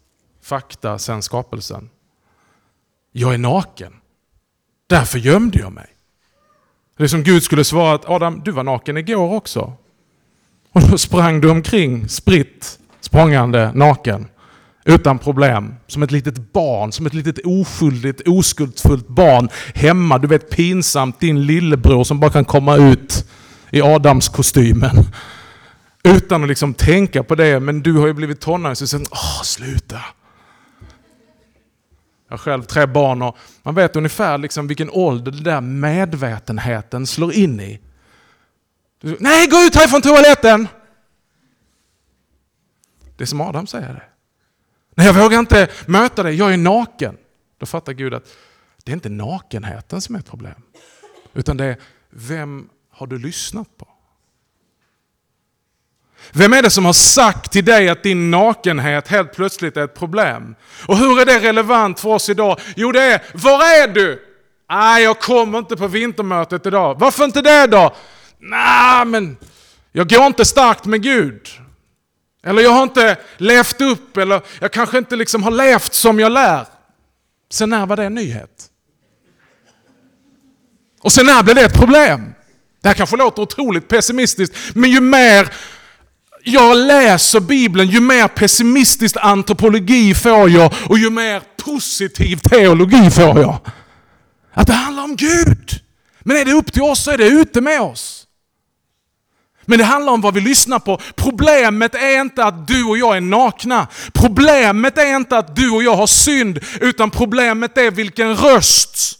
fakta 0.48 0.98
sedan 0.98 1.22
skapelsen. 1.22 1.90
Jag 3.12 3.34
är 3.34 3.38
naken. 3.38 3.92
Därför 4.86 5.18
gömde 5.18 5.58
jag 5.58 5.72
mig. 5.72 5.86
Det 6.96 7.04
är 7.04 7.08
som 7.08 7.22
Gud 7.22 7.42
skulle 7.42 7.64
svara 7.64 7.94
att 7.94 8.08
Adam, 8.08 8.42
du 8.44 8.50
var 8.50 8.64
naken 8.64 8.96
igår 8.96 9.34
också. 9.34 9.72
Och 10.72 10.80
då 10.90 10.98
sprang 10.98 11.40
du 11.40 11.50
omkring 11.50 12.08
spritt 12.08 12.78
språngande 13.00 13.72
naken. 13.74 14.26
Utan 14.84 15.18
problem. 15.18 15.74
Som 15.86 16.02
ett 16.02 16.10
litet 16.10 16.52
barn, 16.52 16.92
som 16.92 17.06
ett 17.06 17.14
litet 17.14 17.38
oskyldigt, 17.46 18.28
oskuldsfullt 18.28 19.08
barn 19.08 19.48
hemma. 19.74 20.18
Du 20.18 20.28
vet 20.28 20.50
pinsamt 20.50 21.20
din 21.20 21.46
lillebror 21.46 22.04
som 22.04 22.20
bara 22.20 22.30
kan 22.30 22.44
komma 22.44 22.76
ut 22.76 23.30
i 23.70 23.82
Adams-kostymen. 23.82 25.04
Utan 26.02 26.42
att 26.42 26.48
liksom 26.48 26.74
tänka 26.74 27.22
på 27.22 27.34
det, 27.34 27.60
men 27.60 27.82
du 27.82 27.92
har 27.92 28.06
ju 28.06 28.12
blivit 28.12 28.40
tonåring 28.40 28.76
så 28.76 28.86
sen, 28.86 29.06
åh 29.10 29.42
sluta. 29.42 30.00
Jag 32.28 32.32
har 32.32 32.38
själv 32.38 32.62
tre 32.62 32.86
barn 32.86 33.22
och 33.22 33.36
man 33.62 33.74
vet 33.74 33.96
ungefär 33.96 34.38
liksom 34.38 34.66
vilken 34.66 34.90
ålder 34.90 35.32
den 35.32 35.42
där 35.42 35.60
medvetenheten 35.60 37.06
slår 37.06 37.32
in 37.32 37.60
i. 37.60 37.80
Nej, 39.00 39.46
gå 39.46 39.56
ut 39.56 39.74
härifrån 39.74 40.02
toaletten! 40.02 40.68
Det 43.16 43.24
är 43.24 43.26
som 43.26 43.40
Adam 43.40 43.66
säger 43.66 43.94
det. 43.94 44.02
Nej, 44.94 45.06
jag 45.06 45.14
vågar 45.14 45.38
inte 45.38 45.68
möta 45.86 46.22
dig, 46.22 46.34
jag 46.34 46.52
är 46.52 46.56
naken. 46.56 47.16
Då 47.58 47.66
fattar 47.66 47.92
Gud 47.92 48.14
att 48.14 48.24
det 48.84 48.92
är 48.92 48.94
inte 48.94 49.08
nakenheten 49.08 50.00
som 50.00 50.14
är 50.14 50.18
ett 50.18 50.30
problem. 50.30 50.62
Utan 51.34 51.56
det 51.56 51.64
är, 51.64 51.76
vem 52.10 52.68
har 52.90 53.06
du 53.06 53.18
lyssnat 53.18 53.76
på? 53.76 53.88
Vem 56.32 56.52
är 56.52 56.62
det 56.62 56.70
som 56.70 56.84
har 56.84 56.92
sagt 56.92 57.52
till 57.52 57.64
dig 57.64 57.88
att 57.88 58.02
din 58.02 58.30
nakenhet 58.30 59.08
helt 59.08 59.32
plötsligt 59.32 59.76
är 59.76 59.84
ett 59.84 59.98
problem? 59.98 60.54
Och 60.86 60.98
hur 60.98 61.20
är 61.20 61.26
det 61.26 61.38
relevant 61.38 62.00
för 62.00 62.08
oss 62.08 62.28
idag? 62.28 62.60
Jo, 62.76 62.92
det 62.92 63.02
är, 63.02 63.22
var 63.34 63.82
är 63.82 63.88
du? 63.88 64.22
Nej, 64.70 65.02
jag 65.02 65.20
kommer 65.20 65.58
inte 65.58 65.76
på 65.76 65.86
vintermötet 65.86 66.66
idag. 66.66 66.98
Varför 66.98 67.24
inte 67.24 67.42
det 67.42 67.66
då? 67.66 67.94
Nej, 68.38 69.04
men 69.04 69.36
jag 69.92 70.08
går 70.08 70.26
inte 70.26 70.44
starkt 70.44 70.84
med 70.84 71.02
Gud. 71.02 71.48
Eller 72.44 72.62
jag 72.62 72.70
har 72.70 72.82
inte 72.82 73.16
levt 73.36 73.80
upp, 73.80 74.16
eller 74.16 74.40
jag 74.60 74.72
kanske 74.72 74.98
inte 74.98 75.16
liksom 75.16 75.42
har 75.42 75.50
levt 75.50 75.94
som 75.94 76.20
jag 76.20 76.32
lär. 76.32 76.66
Sen 77.50 77.70
när 77.70 77.86
var 77.86 77.96
det 77.96 78.04
en 78.04 78.14
nyhet? 78.14 78.70
Och 81.00 81.12
sen 81.12 81.26
när 81.26 81.42
blev 81.42 81.56
det 81.56 81.64
ett 81.64 81.78
problem? 81.78 82.34
Det 82.80 82.88
här 82.88 82.94
kanske 82.94 83.16
låter 83.16 83.42
otroligt 83.42 83.88
pessimistiskt, 83.88 84.56
men 84.74 84.90
ju 84.90 85.00
mer 85.00 85.48
jag 86.44 86.76
läser 86.76 87.40
Bibeln, 87.40 87.90
ju 87.90 88.00
mer 88.00 88.28
pessimistisk 88.28 89.16
antropologi 89.20 90.14
får 90.14 90.50
jag 90.50 90.74
och 90.88 90.98
ju 90.98 91.10
mer 91.10 91.42
positiv 91.64 92.36
teologi 92.36 93.10
får 93.10 93.40
jag. 93.40 93.58
Att 94.52 94.66
det 94.66 94.72
handlar 94.72 95.04
om 95.04 95.16
Gud. 95.16 95.80
Men 96.20 96.36
är 96.36 96.44
det 96.44 96.52
upp 96.52 96.72
till 96.72 96.82
oss 96.82 97.04
så 97.04 97.10
är 97.10 97.18
det 97.18 97.28
ute 97.28 97.60
med 97.60 97.80
oss. 97.80 98.24
Men 99.64 99.78
det 99.78 99.84
handlar 99.84 100.12
om 100.12 100.20
vad 100.20 100.34
vi 100.34 100.40
lyssnar 100.40 100.78
på. 100.78 101.00
Problemet 101.16 101.94
är 101.94 102.20
inte 102.20 102.44
att 102.44 102.68
du 102.68 102.84
och 102.84 102.98
jag 102.98 103.16
är 103.16 103.20
nakna. 103.20 103.86
Problemet 104.12 104.98
är 104.98 105.16
inte 105.16 105.38
att 105.38 105.56
du 105.56 105.70
och 105.70 105.82
jag 105.82 105.96
har 105.96 106.06
synd, 106.06 106.60
utan 106.80 107.10
problemet 107.10 107.78
är 107.78 107.90
vilken 107.90 108.36
röst 108.36 109.18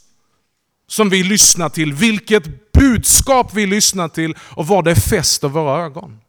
som 0.86 1.10
vi 1.10 1.22
lyssnar 1.22 1.68
till, 1.68 1.92
vilket 1.92 2.72
budskap 2.72 3.54
vi 3.54 3.66
lyssnar 3.66 4.08
till 4.08 4.36
och 4.40 4.66
var 4.66 4.82
det 4.82 4.96
fäster 4.96 5.48
våra 5.48 5.84
ögon. 5.84 6.20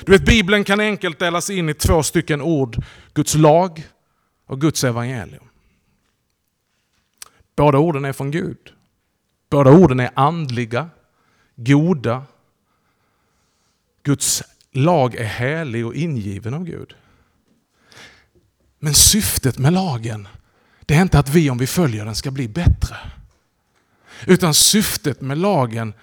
Du 0.00 0.12
vet, 0.12 0.24
Bibeln 0.24 0.64
kan 0.64 0.80
enkelt 0.80 1.18
delas 1.18 1.50
in 1.50 1.68
i 1.68 1.74
två 1.74 2.02
stycken 2.02 2.42
ord. 2.42 2.84
Guds 3.14 3.34
lag 3.34 3.88
och 4.46 4.60
Guds 4.60 4.84
evangelium. 4.84 5.44
Båda 7.56 7.78
orden 7.78 8.04
är 8.04 8.12
från 8.12 8.30
Gud. 8.30 8.72
Båda 9.50 9.70
orden 9.70 10.00
är 10.00 10.10
andliga, 10.14 10.90
goda. 11.56 12.22
Guds 14.02 14.42
lag 14.72 15.14
är 15.14 15.24
helig 15.24 15.86
och 15.86 15.94
ingiven 15.94 16.54
av 16.54 16.64
Gud. 16.64 16.94
Men 18.78 18.94
syftet 18.94 19.58
med 19.58 19.72
lagen, 19.72 20.28
det 20.80 20.94
är 20.94 21.02
inte 21.02 21.18
att 21.18 21.28
vi 21.28 21.50
om 21.50 21.58
vi 21.58 21.66
följer 21.66 22.04
den 22.04 22.14
ska 22.14 22.30
bli 22.30 22.48
bättre. 22.48 22.96
Utan 24.26 24.54
syftet 24.54 25.20
med 25.20 25.38
lagen 25.38 25.94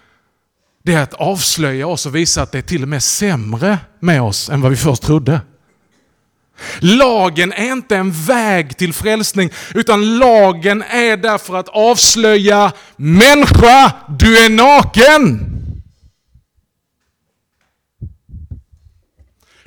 det 0.84 0.94
är 0.94 1.04
att 1.04 1.14
avslöja 1.14 1.88
oss 1.88 2.06
och 2.06 2.16
visa 2.16 2.42
att 2.42 2.52
det 2.52 2.58
är 2.58 2.62
till 2.62 2.84
och 2.84 2.90
med 2.90 3.04
sämre 3.04 3.80
med 4.00 4.22
oss 4.22 4.50
än 4.50 4.62
vad 4.62 4.72
vi 4.72 4.78
först 4.78 5.04
trodde. 5.04 5.42
Lagen 6.80 7.54
är 7.54 7.72
inte 7.72 7.98
en 7.98 8.12
väg 8.12 8.78
till 8.78 8.94
frälsning, 8.94 9.50
utan 9.74 10.18
lagen 10.18 10.82
är 10.82 11.18
där 11.18 11.38
för 11.38 11.56
att 11.56 11.68
avslöja 11.68 12.72
människa, 12.96 13.94
du 14.20 14.46
är 14.46 14.50
naken. 14.50 15.48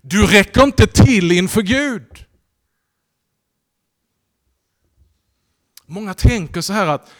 Du 0.02 0.26
räcker 0.26 0.62
inte 0.62 0.86
till 0.86 1.32
inför 1.32 1.62
Gud. 1.62 2.24
Många 5.86 6.14
tänker 6.14 6.60
så 6.60 6.72
här 6.72 6.86
att 6.86 7.10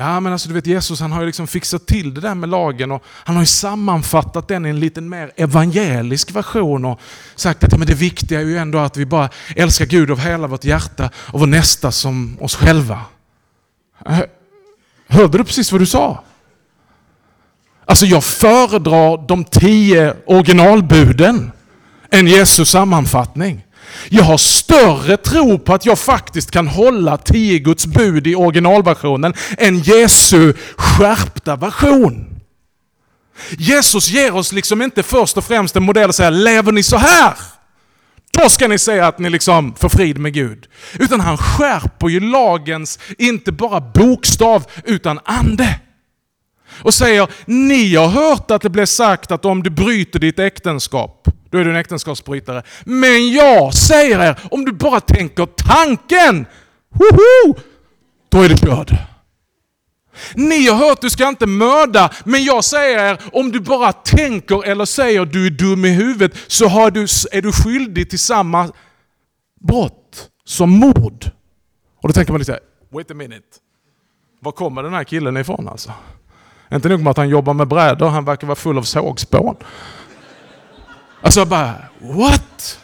Ja 0.00 0.20
men 0.20 0.32
alltså 0.32 0.48
du 0.48 0.54
vet 0.54 0.66
Jesus 0.66 1.00
han 1.00 1.12
har 1.12 1.20
ju 1.20 1.26
liksom 1.26 1.46
fixat 1.46 1.86
till 1.86 2.14
det 2.14 2.20
där 2.20 2.34
med 2.34 2.48
lagen 2.48 2.92
och 2.92 3.04
han 3.06 3.36
har 3.36 3.42
ju 3.42 3.46
sammanfattat 3.46 4.48
den 4.48 4.66
i 4.66 4.68
en 4.68 4.80
lite 4.80 5.00
mer 5.00 5.32
evangelisk 5.36 6.30
version 6.30 6.84
och 6.84 7.00
sagt 7.34 7.64
att 7.64 7.72
ja, 7.72 7.78
men 7.78 7.86
det 7.86 7.94
viktiga 7.94 8.40
är 8.40 8.44
ju 8.44 8.58
ändå 8.58 8.78
att 8.78 8.96
vi 8.96 9.06
bara 9.06 9.30
älskar 9.56 9.86
Gud 9.86 10.10
av 10.10 10.18
hela 10.20 10.46
vårt 10.46 10.64
hjärta 10.64 11.10
och 11.14 11.40
vår 11.40 11.46
nästa 11.46 11.92
som 11.92 12.38
oss 12.40 12.54
själva. 12.56 13.00
Hörde 15.08 15.38
du 15.38 15.44
precis 15.44 15.72
vad 15.72 15.80
du 15.80 15.86
sa? 15.86 16.24
Alltså 17.84 18.06
jag 18.06 18.24
föredrar 18.24 19.28
de 19.28 19.44
tio 19.44 20.14
originalbuden 20.26 21.52
än 22.10 22.26
Jesus 22.26 22.70
sammanfattning. 22.70 23.64
Jag 24.08 24.24
har 24.24 24.38
större 24.38 25.16
tro 25.16 25.58
på 25.58 25.74
att 25.74 25.86
jag 25.86 25.98
faktiskt 25.98 26.50
kan 26.50 26.68
hålla 26.68 27.16
tio 27.16 27.58
Guds 27.58 27.86
bud 27.86 28.26
i 28.26 28.34
originalversionen 28.34 29.34
än 29.58 29.78
Jesu 29.78 30.54
skärpta 30.76 31.56
version. 31.56 32.40
Jesus 33.58 34.08
ger 34.08 34.34
oss 34.34 34.52
liksom 34.52 34.82
inte 34.82 35.02
först 35.02 35.36
och 35.36 35.44
främst 35.44 35.76
en 35.76 35.82
modell 35.82 36.08
och 36.08 36.14
säger 36.14 36.30
lever 36.30 36.72
ni 36.72 36.82
så 36.82 36.96
här? 36.96 37.34
Då 38.30 38.48
ska 38.48 38.68
ni 38.68 38.78
säga 38.78 39.06
att 39.06 39.18
ni 39.18 39.30
liksom 39.30 39.74
får 39.74 39.88
frid 39.88 40.18
med 40.18 40.34
Gud. 40.34 40.66
Utan 40.98 41.20
han 41.20 41.38
skärper 41.38 42.08
ju 42.08 42.20
lagens, 42.20 42.98
inte 43.18 43.52
bara 43.52 43.80
bokstav, 43.80 44.64
utan 44.84 45.20
ande. 45.24 45.80
Och 46.82 46.94
säger, 46.94 47.28
ni 47.46 47.94
har 47.94 48.08
hört 48.08 48.50
att 48.50 48.62
det 48.62 48.70
blev 48.70 48.86
sagt 48.86 49.30
att 49.30 49.44
om 49.44 49.62
du 49.62 49.70
bryter 49.70 50.18
ditt 50.18 50.38
äktenskap, 50.38 51.28
då 51.50 51.58
är 51.58 51.64
du 51.64 51.70
en 51.70 51.76
äktenskapsbrytare. 51.76 52.62
Men 52.84 53.30
jag 53.32 53.74
säger 53.74 54.20
er, 54.20 54.38
om 54.50 54.64
du 54.64 54.72
bara 54.72 55.00
tänker 55.00 55.46
tanken, 55.46 56.46
woho, 56.94 57.54
då 58.28 58.42
är 58.42 58.48
du 58.48 58.56
körd. 58.56 58.96
Ni 60.34 60.68
har 60.68 60.76
hört 60.76 61.00
du 61.00 61.10
ska 61.10 61.28
inte 61.28 61.46
mörda, 61.46 62.10
men 62.24 62.44
jag 62.44 62.64
säger 62.64 62.98
er, 62.98 63.20
om 63.32 63.52
du 63.52 63.60
bara 63.60 63.92
tänker 63.92 64.64
eller 64.64 64.84
säger 64.84 65.24
du 65.24 65.46
är 65.46 65.50
dum 65.50 65.84
i 65.84 65.90
huvudet 65.90 66.32
så 66.46 66.68
har 66.68 66.90
du, 66.90 67.02
är 67.32 67.42
du 67.42 67.52
skyldig 67.52 68.10
till 68.10 68.18
samma 68.18 68.70
brott 69.60 70.28
som 70.44 70.70
mord. 70.70 71.30
Och 72.02 72.08
då 72.08 72.12
tänker 72.12 72.32
man 72.32 72.38
lite, 72.38 72.60
wait 72.92 73.10
a 73.10 73.14
minute. 73.14 73.46
Var 74.40 74.52
kommer 74.52 74.82
den 74.82 74.94
här 74.94 75.04
killen 75.04 75.36
ifrån 75.36 75.68
alltså? 75.68 75.92
Inte 76.72 76.88
nog 76.88 77.00
med 77.00 77.10
att 77.10 77.16
han 77.16 77.28
jobbar 77.28 77.54
med 77.54 77.68
brädor, 77.68 78.08
han 78.08 78.24
verkar 78.24 78.46
vara 78.46 78.56
full 78.56 78.78
av 78.78 78.82
sågspån. 78.82 79.56
Alltså 81.22 81.44
bara, 81.44 81.74
what? 82.00 82.78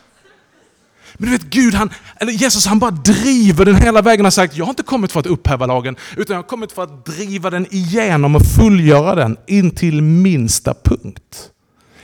Men 1.14 1.30
du 1.30 1.36
vet 1.36 1.50
Gud, 1.50 1.74
han, 1.74 1.90
eller 2.16 2.32
Jesus 2.32 2.66
han 2.66 2.78
bara 2.78 2.90
driver 2.90 3.64
den 3.64 3.76
hela 3.76 4.02
vägen 4.02 4.20
och 4.20 4.26
har 4.26 4.30
sagt, 4.30 4.56
jag 4.56 4.64
har 4.64 4.70
inte 4.70 4.82
kommit 4.82 5.12
för 5.12 5.20
att 5.20 5.26
upphäva 5.26 5.66
lagen, 5.66 5.96
utan 6.16 6.34
jag 6.34 6.42
har 6.42 6.48
kommit 6.48 6.72
för 6.72 6.82
att 6.82 7.06
driva 7.06 7.50
den 7.50 7.66
igenom 7.70 8.36
och 8.36 8.42
fullgöra 8.46 9.14
den 9.14 9.36
in 9.46 9.70
till 9.70 10.02
minsta 10.02 10.74
punkt. 10.74 11.50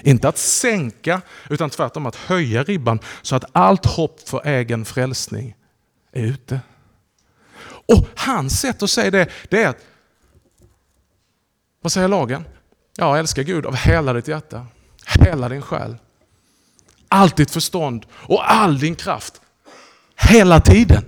Inte 0.03 0.29
att 0.29 0.39
sänka, 0.39 1.21
utan 1.49 1.71
tvärtom 1.71 2.07
att 2.07 2.17
höja 2.17 2.63
ribban 2.63 2.99
så 3.23 3.37
att 3.37 3.45
allt 3.53 3.87
hopp 3.87 4.29
för 4.29 4.47
egen 4.47 4.85
frälsning 4.85 5.55
är 6.13 6.23
ute. 6.23 6.61
Och 7.65 8.07
hans 8.17 8.61
sätt 8.61 8.83
att 8.83 8.91
säga 8.91 9.11
det, 9.11 9.29
det 9.49 9.63
är 9.63 9.69
att, 9.69 9.85
vad 11.83 11.93
säger 11.93 12.09
lagen? 12.09 12.45
Ja, 12.97 13.19
älska 13.19 13.43
Gud 13.43 13.67
av 13.67 13.77
hela 13.77 14.13
ditt 14.13 14.29
hjärta, 14.29 14.67
hela 15.07 15.49
din 15.49 15.63
själ, 15.63 15.97
allt 17.11 17.37
ditt 17.37 17.51
förstånd 17.51 18.07
och 18.13 18.53
all 18.53 18.79
din 18.79 18.95
kraft. 18.95 19.41
Hela 20.17 20.61
tiden. 20.61 21.05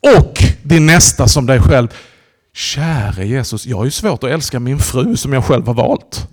Och 0.00 0.42
din 0.62 0.86
nästa 0.86 1.28
som 1.28 1.46
dig 1.46 1.60
själv. 1.60 1.88
Käre 2.54 3.26
Jesus, 3.26 3.66
jag 3.66 3.76
har 3.76 3.84
ju 3.84 3.90
svårt 3.90 4.24
att 4.24 4.30
älska 4.30 4.60
min 4.60 4.78
fru 4.78 5.16
som 5.16 5.32
jag 5.32 5.44
själv 5.44 5.66
har 5.66 5.74
valt. 5.74 6.28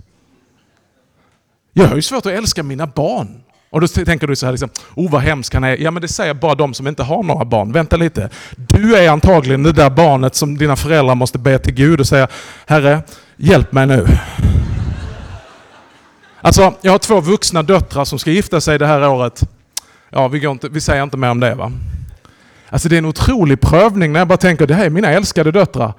Jag 1.72 1.88
har 1.88 1.96
ju 1.96 2.02
svårt 2.02 2.26
att 2.26 2.32
älska 2.32 2.62
mina 2.62 2.86
barn. 2.86 3.42
Och 3.70 3.80
då 3.80 3.86
tänker 3.86 4.26
du 4.26 4.36
så 4.36 4.46
här, 4.46 4.52
liksom, 4.52 4.70
oh 4.94 5.10
vad 5.10 5.22
hemskt 5.22 5.54
han 5.54 5.64
är. 5.64 5.76
Ja 5.76 5.90
men 5.90 6.02
det 6.02 6.08
säger 6.08 6.34
bara 6.34 6.54
de 6.54 6.74
som 6.74 6.86
inte 6.86 7.02
har 7.02 7.22
några 7.22 7.44
barn. 7.44 7.72
Vänta 7.72 7.96
lite. 7.96 8.30
Du 8.56 8.96
är 8.96 9.10
antagligen 9.10 9.62
det 9.62 9.72
där 9.72 9.90
barnet 9.90 10.34
som 10.34 10.58
dina 10.58 10.76
föräldrar 10.76 11.14
måste 11.14 11.38
be 11.38 11.58
till 11.58 11.74
Gud 11.74 12.00
och 12.00 12.06
säga, 12.06 12.28
Herre, 12.66 13.02
hjälp 13.36 13.72
mig 13.72 13.86
nu. 13.86 14.06
Alltså, 16.44 16.74
jag 16.80 16.92
har 16.92 16.98
två 16.98 17.20
vuxna 17.20 17.62
döttrar 17.62 18.04
som 18.04 18.18
ska 18.18 18.30
gifta 18.30 18.60
sig 18.60 18.78
det 18.78 18.86
här 18.86 19.08
året. 19.08 19.42
Ja, 20.10 20.28
vi, 20.28 20.46
inte, 20.46 20.68
vi 20.68 20.80
säger 20.80 21.02
inte 21.02 21.16
mer 21.16 21.30
om 21.30 21.40
det 21.40 21.54
va. 21.54 21.72
Alltså 22.68 22.88
det 22.88 22.96
är 22.96 22.98
en 22.98 23.06
otrolig 23.06 23.60
prövning 23.60 24.12
när 24.12 24.20
jag 24.20 24.28
bara 24.28 24.38
tänker, 24.38 24.66
det 24.66 24.74
här 24.74 24.86
är 24.86 24.90
mina 24.90 25.08
älskade 25.08 25.52
döttrar. 25.52 25.94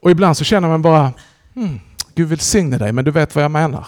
Och 0.00 0.10
ibland 0.10 0.36
så 0.36 0.44
känner 0.44 0.68
man 0.68 0.82
bara, 0.82 1.12
hmm, 1.54 1.80
Gud 2.14 2.28
välsigne 2.28 2.78
dig, 2.78 2.92
men 2.92 3.04
du 3.04 3.10
vet 3.10 3.34
vad 3.34 3.44
jag 3.44 3.50
menar. 3.50 3.86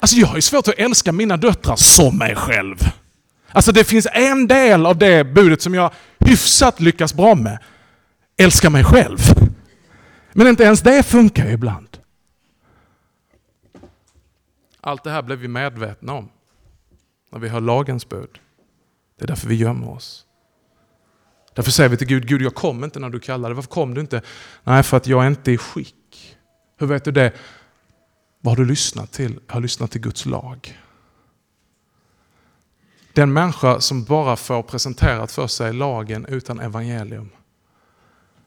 Alltså 0.00 0.16
jag 0.16 0.26
har 0.26 0.36
ju 0.36 0.42
svårt 0.42 0.68
att 0.68 0.74
älska 0.78 1.12
mina 1.12 1.36
döttrar 1.36 1.76
som 1.76 2.18
mig 2.18 2.36
själv. 2.36 2.76
Alltså 3.52 3.72
det 3.72 3.84
finns 3.84 4.06
en 4.12 4.46
del 4.46 4.86
av 4.86 4.98
det 4.98 5.24
budet 5.24 5.62
som 5.62 5.74
jag 5.74 5.90
hyfsat 6.18 6.80
lyckas 6.80 7.14
bra 7.14 7.34
med. 7.34 7.58
Älska 8.36 8.70
mig 8.70 8.84
själv. 8.84 9.18
Men 10.32 10.46
inte 10.46 10.62
ens 10.62 10.80
det 10.80 11.02
funkar 11.02 11.46
ju 11.46 11.52
ibland. 11.52 11.91
Allt 14.84 15.04
det 15.04 15.10
här 15.10 15.22
blev 15.22 15.38
vi 15.38 15.48
medvetna 15.48 16.12
om 16.12 16.28
när 17.30 17.38
vi 17.38 17.48
hör 17.48 17.60
lagens 17.60 18.08
bud. 18.08 18.40
Det 19.18 19.24
är 19.24 19.26
därför 19.26 19.48
vi 19.48 19.54
gömmer 19.54 19.90
oss. 19.90 20.26
Därför 21.54 21.70
säger 21.70 21.90
vi 21.90 21.96
till 21.96 22.06
Gud, 22.06 22.28
Gud 22.28 22.42
jag 22.42 22.54
kom 22.54 22.84
inte 22.84 22.98
när 22.98 23.10
du 23.10 23.20
kallade. 23.20 23.54
Varför 23.54 23.70
kom 23.70 23.94
du 23.94 24.00
inte? 24.00 24.22
Nej, 24.64 24.82
för 24.82 24.96
att 24.96 25.06
jag 25.06 25.22
är 25.24 25.28
inte 25.28 25.52
i 25.52 25.58
skick. 25.58 26.36
Hur 26.78 26.86
vet 26.86 27.04
du 27.04 27.12
det? 27.12 27.32
Vad 28.40 28.52
har 28.52 28.64
du 28.64 28.70
lyssnat 28.70 29.12
till? 29.12 29.40
Jag 29.46 29.54
har 29.54 29.60
lyssnat 29.60 29.90
till 29.90 30.00
Guds 30.00 30.26
lag. 30.26 30.78
Den 33.12 33.32
människa 33.32 33.80
som 33.80 34.04
bara 34.04 34.36
får 34.36 34.62
presenterat 34.62 35.32
för 35.32 35.46
sig 35.46 35.72
lagen 35.72 36.26
utan 36.26 36.60
evangelium, 36.60 37.30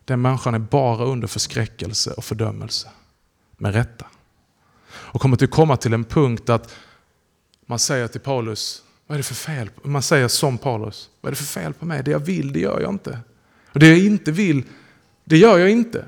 den 0.05 0.21
människan 0.21 0.53
är 0.53 0.59
bara 0.59 1.05
under 1.05 1.27
förskräckelse 1.27 2.11
och 2.11 2.23
fördömelse. 2.23 2.89
Med 3.57 3.73
rätta. 3.73 4.05
Och 5.15 5.21
kommer 5.21 5.37
till 5.37 5.47
komma 5.47 5.77
till 5.77 5.93
en 5.93 6.03
punkt 6.03 6.49
att 6.49 6.75
man 7.65 7.79
säger 7.79 8.07
till 8.07 8.21
Paulus, 8.21 8.83
vad 9.07 9.15
är 9.15 9.19
det 9.19 9.23
för 9.23 9.35
fel? 9.35 9.69
Man 9.83 10.01
säger 10.01 10.27
som 10.27 10.57
Paulus, 10.57 11.09
vad 11.21 11.29
är 11.29 11.31
det 11.31 11.35
för 11.35 11.61
fel 11.61 11.73
på 11.73 11.85
mig? 11.85 12.03
Det 12.03 12.11
jag 12.11 12.19
vill, 12.19 12.53
det 12.53 12.59
gör 12.59 12.79
jag 12.81 12.93
inte. 12.93 13.19
Och 13.71 13.79
det 13.79 13.87
jag 13.87 13.97
inte 13.97 14.31
vill, 14.31 14.63
det 15.23 15.37
gör 15.37 15.57
jag 15.57 15.69
inte. 15.69 16.05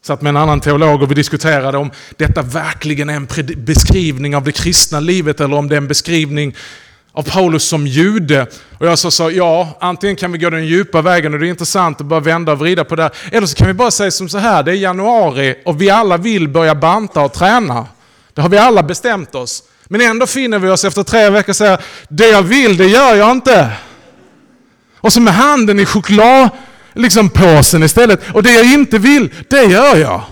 Satt 0.00 0.22
med 0.22 0.30
en 0.30 0.36
annan 0.36 0.60
teolog 0.60 1.02
och 1.02 1.10
vi 1.10 1.14
diskuterade 1.14 1.78
om 1.78 1.90
detta 2.16 2.42
verkligen 2.42 3.10
är 3.10 3.16
en 3.16 3.28
beskrivning 3.56 4.36
av 4.36 4.44
det 4.44 4.52
kristna 4.52 5.00
livet 5.00 5.40
eller 5.40 5.56
om 5.56 5.68
det 5.68 5.74
är 5.74 5.80
en 5.80 5.88
beskrivning 5.88 6.56
av 7.12 7.22
Paulus 7.22 7.64
som 7.64 7.86
jude. 7.86 8.46
Och 8.78 8.86
jag 8.86 8.98
sa 8.98 9.10
så, 9.10 9.30
ja, 9.30 9.78
antingen 9.80 10.16
kan 10.16 10.32
vi 10.32 10.38
gå 10.38 10.50
den 10.50 10.66
djupa 10.66 11.02
vägen 11.02 11.34
och 11.34 11.40
det 11.40 11.46
är 11.46 11.48
intressant 11.48 12.00
att 12.00 12.06
bara 12.06 12.20
vända 12.20 12.52
och 12.52 12.58
vrida 12.58 12.84
på 12.84 12.96
det. 12.96 13.10
Eller 13.32 13.46
så 13.46 13.56
kan 13.56 13.66
vi 13.66 13.72
bara 13.72 13.90
säga 13.90 14.10
som 14.10 14.28
så 14.28 14.38
här, 14.38 14.62
det 14.62 14.70
är 14.70 14.74
januari 14.74 15.54
och 15.64 15.82
vi 15.82 15.90
alla 15.90 16.16
vill 16.16 16.48
börja 16.48 16.74
banta 16.74 17.20
och 17.20 17.32
träna. 17.32 17.86
Det 18.34 18.40
har 18.40 18.48
vi 18.48 18.58
alla 18.58 18.82
bestämt 18.82 19.34
oss. 19.34 19.62
Men 19.84 20.00
ändå 20.00 20.26
finner 20.26 20.58
vi 20.58 20.68
oss 20.68 20.84
efter 20.84 21.02
tre 21.02 21.30
veckor 21.30 21.52
säga, 21.52 21.78
det 22.08 22.26
jag 22.28 22.42
vill, 22.42 22.76
det 22.76 22.86
gör 22.86 23.14
jag 23.14 23.30
inte. 23.30 23.70
Och 24.98 25.12
så 25.12 25.20
med 25.20 25.34
handen 25.34 25.80
i 25.80 25.86
choklad 25.86 26.48
liksom 26.94 27.28
påsen 27.28 27.82
istället. 27.82 28.20
Och 28.34 28.42
det 28.42 28.52
jag 28.52 28.64
inte 28.72 28.98
vill, 28.98 29.30
det 29.50 29.64
gör 29.64 29.96
jag. 29.96 30.22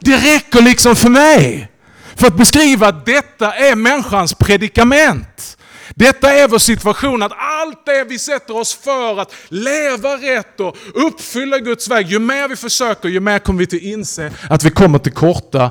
Det 0.00 0.16
räcker 0.16 0.62
liksom 0.62 0.96
för 0.96 1.08
mig. 1.08 1.68
För 2.14 2.26
att 2.26 2.36
beskriva 2.36 2.88
att 2.88 3.06
detta 3.06 3.52
är 3.52 3.74
människans 3.74 4.34
predikament. 4.34 5.56
Detta 5.94 6.32
är 6.32 6.48
vår 6.48 6.58
situation, 6.58 7.22
att 7.22 7.32
allt 7.36 7.86
det 7.86 8.04
vi 8.04 8.18
sätter 8.18 8.56
oss 8.56 8.74
för 8.74 9.20
att 9.20 9.34
leva 9.48 10.16
rätt 10.16 10.60
och 10.60 10.76
uppfylla 10.94 11.58
Guds 11.58 11.88
väg, 11.88 12.06
ju 12.06 12.18
mer 12.18 12.48
vi 12.48 12.56
försöker, 12.56 13.08
ju 13.08 13.20
mer 13.20 13.38
kommer 13.38 13.58
vi 13.58 13.66
till 13.66 13.86
inse 13.92 14.32
att 14.50 14.64
vi 14.64 14.70
kommer 14.70 14.98
till 14.98 15.12
korta. 15.12 15.70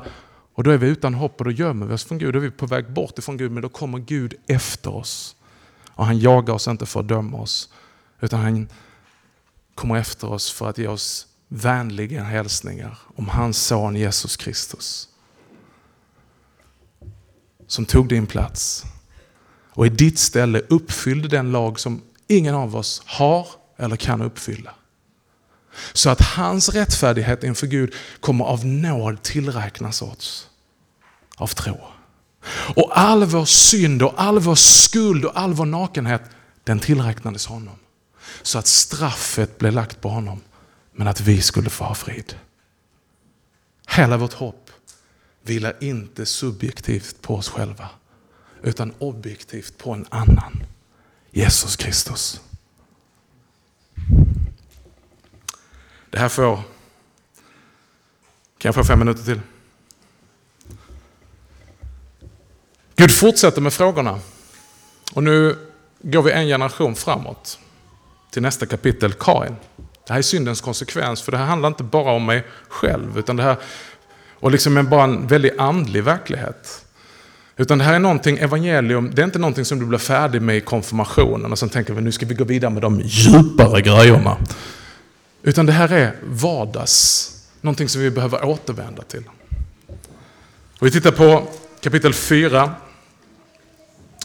Och 0.54 0.64
då 0.64 0.70
är 0.70 0.76
vi 0.76 0.86
utan 0.86 1.14
hopp 1.14 1.40
och 1.40 1.44
då 1.44 1.50
gömmer 1.50 1.86
vi 1.86 1.94
oss 1.94 2.04
från 2.04 2.18
Gud. 2.18 2.34
Då 2.34 2.38
är 2.38 2.42
vi 2.42 2.50
på 2.50 2.66
väg 2.66 2.92
bort 2.92 3.18
ifrån 3.18 3.36
Gud, 3.36 3.52
men 3.52 3.62
då 3.62 3.68
kommer 3.68 3.98
Gud 3.98 4.34
efter 4.46 4.94
oss. 4.94 5.36
Och 5.88 6.06
han 6.06 6.18
jagar 6.18 6.54
oss 6.54 6.68
inte 6.68 6.86
för 6.86 7.00
att 7.00 7.08
döma 7.08 7.36
oss, 7.36 7.68
utan 8.20 8.40
han 8.40 8.68
kommer 9.74 9.96
efter 9.96 10.30
oss 10.30 10.52
för 10.52 10.68
att 10.68 10.78
ge 10.78 10.88
oss 10.88 11.26
vänliga 11.48 12.22
hälsningar 12.22 12.98
om 13.16 13.28
hans 13.28 13.66
son 13.66 13.96
Jesus 13.96 14.36
Kristus. 14.36 15.08
Som 17.66 17.84
tog 17.84 18.08
din 18.08 18.26
plats 18.26 18.84
och 19.80 19.86
i 19.86 19.88
ditt 19.88 20.18
ställe 20.18 20.62
uppfyllde 20.68 21.28
den 21.28 21.52
lag 21.52 21.80
som 21.80 22.02
ingen 22.26 22.54
av 22.54 22.76
oss 22.76 23.02
har 23.04 23.46
eller 23.76 23.96
kan 23.96 24.22
uppfylla. 24.22 24.74
Så 25.92 26.10
att 26.10 26.20
hans 26.20 26.68
rättfärdighet 26.68 27.44
inför 27.44 27.66
Gud 27.66 27.94
kommer 28.20 28.44
av 28.44 28.66
nåd 28.66 29.22
tillräknas 29.22 30.02
oss 30.02 30.48
av 31.36 31.46
tro. 31.46 31.80
Och 32.76 32.98
all 32.98 33.24
vår 33.24 33.44
synd 33.44 34.02
och 34.02 34.14
all 34.16 34.38
vår 34.38 34.54
skuld 34.54 35.24
och 35.24 35.38
all 35.38 35.52
vår 35.52 35.66
nakenhet, 35.66 36.22
den 36.64 36.78
tillräknades 36.78 37.46
honom. 37.46 37.76
Så 38.42 38.58
att 38.58 38.66
straffet 38.66 39.58
blev 39.58 39.72
lagt 39.72 40.00
på 40.00 40.08
honom, 40.08 40.40
men 40.92 41.08
att 41.08 41.20
vi 41.20 41.42
skulle 41.42 41.70
få 41.70 41.84
ha 41.84 41.94
frid. 41.94 42.34
Hela 43.88 44.16
vårt 44.16 44.32
hopp 44.32 44.70
vilar 45.42 45.74
inte 45.80 46.26
subjektivt 46.26 47.22
på 47.22 47.34
oss 47.36 47.48
själva, 47.48 47.88
utan 48.62 48.94
objektivt 48.98 49.78
på 49.78 49.92
en 49.92 50.06
annan. 50.08 50.62
Jesus 51.30 51.76
Kristus. 51.76 52.40
Det 56.10 56.18
här 56.18 56.28
får... 56.28 56.56
Kan 58.58 58.68
jag 58.68 58.74
få 58.74 58.84
fem 58.84 58.98
minuter 58.98 59.24
till? 59.24 59.40
Gud 62.96 63.10
fortsätter 63.10 63.60
med 63.60 63.72
frågorna. 63.72 64.20
Och 65.12 65.22
nu 65.22 65.56
går 66.02 66.22
vi 66.22 66.32
en 66.32 66.46
generation 66.46 66.94
framåt 66.94 67.58
till 68.30 68.42
nästa 68.42 68.66
kapitel, 68.66 69.12
Kain. 69.12 69.56
Det 70.06 70.12
här 70.12 70.18
är 70.18 70.22
syndens 70.22 70.60
konsekvens, 70.60 71.22
för 71.22 71.32
det 71.32 71.38
här 71.38 71.44
handlar 71.44 71.68
inte 71.68 71.84
bara 71.84 72.12
om 72.12 72.26
mig 72.26 72.46
själv, 72.68 73.18
utan 73.18 73.36
det 73.36 73.42
här, 73.42 73.56
och 74.40 74.50
liksom 74.50 74.76
en, 74.76 74.88
bara 74.88 75.04
en 75.04 75.26
väldigt 75.26 75.58
andlig 75.58 76.04
verklighet. 76.04 76.86
Utan 77.60 77.78
det 77.78 77.84
här 77.84 77.94
är 77.94 77.98
någonting, 77.98 78.38
evangelium, 78.38 79.10
det 79.14 79.22
är 79.22 79.24
inte 79.24 79.38
någonting 79.38 79.64
som 79.64 79.78
du 79.78 79.86
blir 79.86 79.98
färdig 79.98 80.42
med 80.42 80.56
i 80.56 80.60
konfirmationen 80.60 81.52
och 81.52 81.58
sen 81.58 81.68
tänker 81.68 81.94
vi 81.94 82.00
nu 82.00 82.12
ska 82.12 82.26
vi 82.26 82.34
gå 82.34 82.44
vidare 82.44 82.70
med 82.70 82.82
de 82.82 83.00
djupare 83.04 83.80
grejerna. 83.80 84.36
Utan 85.42 85.66
det 85.66 85.72
här 85.72 85.92
är 85.92 86.16
vardags, 86.22 87.30
någonting 87.60 87.88
som 87.88 88.02
vi 88.02 88.10
behöver 88.10 88.44
återvända 88.44 89.02
till. 89.02 89.22
Och 90.78 90.86
vi 90.86 90.90
tittar 90.90 91.10
på 91.10 91.48
kapitel 91.80 92.14
4, 92.14 92.74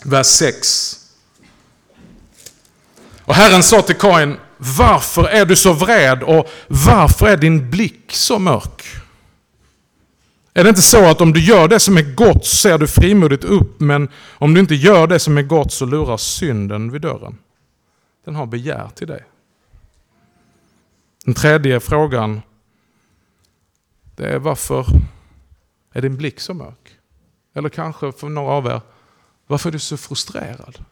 vers 0.04 0.28
6 0.28 1.00
och 3.22 3.36
Herren 3.36 3.64
sa 3.64 3.82
till 3.82 3.96
Kain, 3.96 4.38
varför 4.58 5.24
är 5.24 5.46
du 5.46 5.56
så 5.56 5.74
vred 5.74 6.24
och 6.24 6.50
varför 6.68 7.28
är 7.28 7.38
din 7.38 7.70
blick 7.70 8.12
så 8.12 8.40
mörk? 8.40 9.05
Är 10.58 10.64
det 10.64 10.70
inte 10.70 10.82
så 10.82 11.06
att 11.06 11.22
om 11.22 11.34
du 11.34 11.40
gör 11.40 11.68
det 11.68 11.80
som 11.80 11.98
är 11.98 12.16
gott 12.16 12.46
så 12.46 12.56
ser 12.56 12.78
du 12.78 12.88
frimodigt 12.88 13.44
upp, 13.44 13.80
men 13.80 14.10
om 14.38 14.54
du 14.54 14.60
inte 14.60 14.76
gör 14.76 15.08
det 15.08 15.20
som 15.20 15.38
är 15.38 15.42
gott 15.42 15.72
så 15.72 15.86
lurar 15.86 16.18
synden 16.18 16.92
vid 16.92 17.02
dörren? 17.02 17.38
Den 18.26 18.36
har 18.36 18.46
begär 18.46 18.90
till 18.96 19.08
dig. 19.08 19.24
Den 21.26 21.34
tredje 21.34 21.80
frågan, 21.80 22.42
det 24.16 24.28
är 24.28 24.40
varför 24.40 24.86
är 25.94 26.02
din 26.02 26.18
blick 26.18 26.40
så 26.40 26.54
mörk? 26.54 26.98
Eller 27.54 27.70
kanske 27.70 28.12
för 28.12 28.30
några 28.30 28.52
av 28.52 28.66
er, 28.66 28.82
varför 29.48 29.70
är 29.70 29.74
du 29.74 29.80
så 29.80 29.98
frustrerad? 29.98 30.86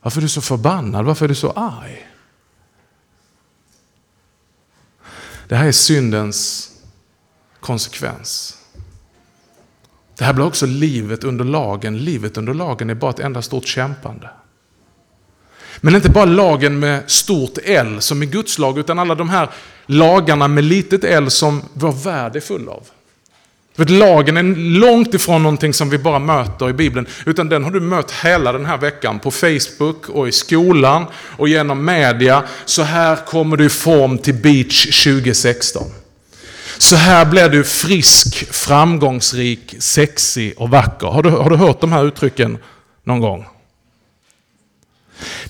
Varför 0.00 0.20
är 0.20 0.22
du 0.22 0.28
så 0.28 0.40
förbannad? 0.40 1.04
Varför 1.04 1.24
är 1.24 1.28
du 1.28 1.34
så 1.34 1.50
arg? 1.50 2.08
Det 5.48 5.56
här 5.56 5.66
är 5.66 5.72
syndens 5.72 6.72
konsekvens. 7.66 8.56
Det 10.18 10.24
här 10.24 10.32
blir 10.32 10.46
också 10.46 10.66
livet 10.66 11.24
under 11.24 11.44
lagen. 11.44 11.98
Livet 11.98 12.36
under 12.36 12.54
lagen 12.54 12.90
är 12.90 12.94
bara 12.94 13.10
ett 13.10 13.18
enda 13.18 13.42
stort 13.42 13.66
kämpande. 13.66 14.30
Men 15.80 15.94
inte 15.94 16.10
bara 16.10 16.24
lagen 16.24 16.78
med 16.78 17.10
stort 17.10 17.58
L 17.64 18.00
som 18.00 18.22
är 18.22 18.26
Guds 18.26 18.58
lag, 18.58 18.78
utan 18.78 18.98
alla 18.98 19.14
de 19.14 19.28
här 19.28 19.50
lagarna 19.86 20.48
med 20.48 20.64
litet 20.64 21.04
L 21.04 21.30
som 21.30 21.62
vår 21.72 21.92
värld 21.92 22.36
är 22.36 22.40
full 22.40 22.68
av. 22.68 22.82
För 23.76 23.84
lagen 23.84 24.36
är 24.36 24.42
långt 24.80 25.14
ifrån 25.14 25.42
någonting 25.42 25.72
som 25.72 25.90
vi 25.90 25.98
bara 25.98 26.18
möter 26.18 26.70
i 26.70 26.72
Bibeln, 26.72 27.06
utan 27.26 27.48
den 27.48 27.64
har 27.64 27.70
du 27.70 27.80
mött 27.80 28.10
hela 28.10 28.52
den 28.52 28.66
här 28.66 28.78
veckan 28.78 29.18
på 29.18 29.30
Facebook 29.30 30.08
och 30.08 30.28
i 30.28 30.32
skolan 30.32 31.06
och 31.36 31.48
genom 31.48 31.84
media. 31.84 32.44
Så 32.64 32.82
här 32.82 33.16
kommer 33.26 33.56
du 33.56 33.64
i 33.64 33.68
form 33.68 34.18
till 34.18 34.34
Beach 34.34 35.04
2016. 35.04 35.82
Så 36.78 36.96
här 36.96 37.24
blir 37.24 37.48
du 37.48 37.64
frisk, 37.64 38.52
framgångsrik, 38.52 39.74
sexig 39.78 40.54
och 40.56 40.70
vacker. 40.70 41.06
Har 41.06 41.22
du, 41.22 41.30
har 41.30 41.50
du 41.50 41.56
hört 41.56 41.80
de 41.80 41.92
här 41.92 42.04
uttrycken 42.04 42.58
någon 43.04 43.20
gång? 43.20 43.46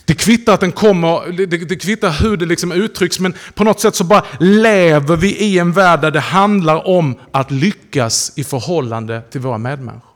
Det 0.04 0.14
kvittar 0.14 0.54
att 0.54 0.60
den 0.60 0.72
kommer, 0.72 1.32
det, 1.32 1.46
det 1.46 1.76
kvittar 1.76 2.10
hur 2.10 2.36
det 2.36 2.46
liksom 2.46 2.72
uttrycks, 2.72 3.20
men 3.20 3.34
på 3.54 3.64
något 3.64 3.80
sätt 3.80 3.94
så 3.94 4.04
bara 4.04 4.24
lever 4.40 5.16
vi 5.16 5.36
i 5.36 5.58
en 5.58 5.72
värld 5.72 6.00
där 6.00 6.10
det 6.10 6.20
handlar 6.20 6.88
om 6.88 7.14
att 7.32 7.50
lyckas 7.50 8.32
i 8.36 8.44
förhållande 8.44 9.22
till 9.30 9.40
våra 9.40 9.58
medmänniskor. 9.58 10.10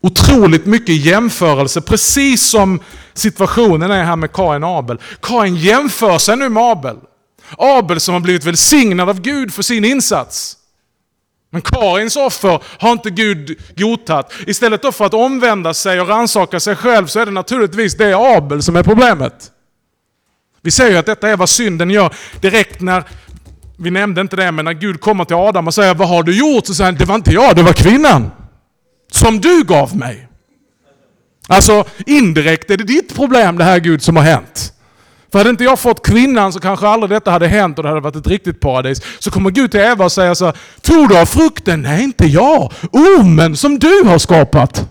Otroligt 0.00 0.66
mycket 0.66 1.04
jämförelse, 1.04 1.80
precis 1.80 2.50
som 2.50 2.80
situationen 3.14 3.90
är 3.90 4.04
här 4.04 4.16
med 4.16 4.32
Kain 4.32 4.64
och 4.64 4.78
Abel. 4.78 4.98
Kain 5.20 5.56
jämför 5.56 6.18
sig 6.18 6.36
nu 6.36 6.48
med 6.48 6.62
Abel. 6.62 6.96
Abel 7.58 8.00
som 8.00 8.14
har 8.14 8.20
blivit 8.20 8.44
välsignad 8.44 9.08
av 9.08 9.20
Gud 9.20 9.54
för 9.54 9.62
sin 9.62 9.84
insats. 9.84 10.56
Men 11.50 11.62
Karins 11.62 12.16
offer 12.16 12.62
har 12.78 12.92
inte 12.92 13.10
Gud 13.10 13.58
godtagit. 13.76 14.26
Istället 14.46 14.82
då 14.82 14.92
för 14.92 15.04
att 15.04 15.14
omvända 15.14 15.74
sig 15.74 16.00
och 16.00 16.08
rannsaka 16.08 16.60
sig 16.60 16.76
själv 16.76 17.06
så 17.06 17.20
är 17.20 17.26
det 17.26 17.32
naturligtvis 17.32 17.96
det 17.96 18.14
Abel 18.14 18.62
som 18.62 18.76
är 18.76 18.82
problemet. 18.82 19.52
Vi 20.62 20.70
säger 20.70 20.90
ju 20.90 20.96
att 20.96 21.06
detta 21.06 21.28
är 21.28 21.36
vad 21.36 21.48
synden 21.48 21.90
gör 21.90 22.14
direkt 22.40 22.80
när, 22.80 23.04
vi 23.76 23.90
nämnde 23.90 24.20
inte 24.20 24.36
det, 24.36 24.52
men 24.52 24.64
när 24.64 24.72
Gud 24.72 25.00
kommer 25.00 25.24
till 25.24 25.36
Adam 25.36 25.66
och 25.66 25.74
säger 25.74 25.94
vad 25.94 26.08
har 26.08 26.22
du 26.22 26.38
gjort? 26.38 26.66
Så 26.66 26.74
säger 26.74 26.90
han, 26.90 26.98
det 26.98 27.04
var 27.04 27.14
inte 27.14 27.32
jag, 27.32 27.56
det 27.56 27.62
var 27.62 27.72
kvinnan. 27.72 28.30
Som 29.12 29.40
du 29.40 29.64
gav 29.64 29.96
mig. 29.96 30.28
Alltså 31.48 31.84
indirekt 32.06 32.70
är 32.70 32.76
det 32.76 32.84
ditt 32.84 33.14
problem 33.14 33.58
det 33.58 33.64
här 33.64 33.78
Gud 33.78 34.02
som 34.02 34.16
har 34.16 34.22
hänt. 34.22 34.72
För 35.36 35.40
hade 35.40 35.50
inte 35.50 35.64
jag 35.64 35.78
fått 35.78 36.06
kvinnan 36.06 36.52
så 36.52 36.60
kanske 36.60 36.88
aldrig 36.88 37.10
detta 37.10 37.30
hade 37.30 37.48
hänt 37.48 37.78
och 37.78 37.82
det 37.82 37.88
hade 37.88 38.00
varit 38.00 38.16
ett 38.16 38.26
riktigt 38.26 38.60
paradis. 38.60 39.02
Så 39.18 39.30
kommer 39.30 39.50
Gud 39.50 39.70
till 39.70 39.80
Eva 39.80 40.04
och 40.04 40.12
säger 40.12 40.34
så 40.34 40.44
här, 40.44 40.56
Tog 40.80 41.08
du 41.08 41.18
av 41.18 41.26
frukten? 41.26 41.82
Nej, 41.82 42.04
inte 42.04 42.26
jag. 42.26 42.72
Oh, 42.92 43.20
Ormen 43.20 43.56
som 43.56 43.78
du 43.78 44.02
har 44.04 44.18
skapat. 44.18 44.90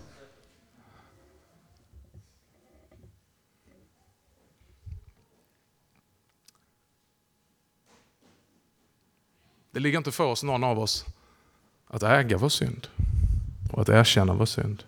Det 9.72 9.80
ligger 9.80 9.98
inte 9.98 10.12
för 10.12 10.26
oss, 10.26 10.44
någon 10.44 10.64
av 10.64 10.80
oss, 10.80 11.06
att 11.88 12.04
äga 12.04 12.38
vår 12.38 12.50
synd 12.50 12.88
och 13.72 13.82
att 13.82 13.90
erkänna 13.90 14.34
vår 14.34 14.46
synd. 14.46 14.84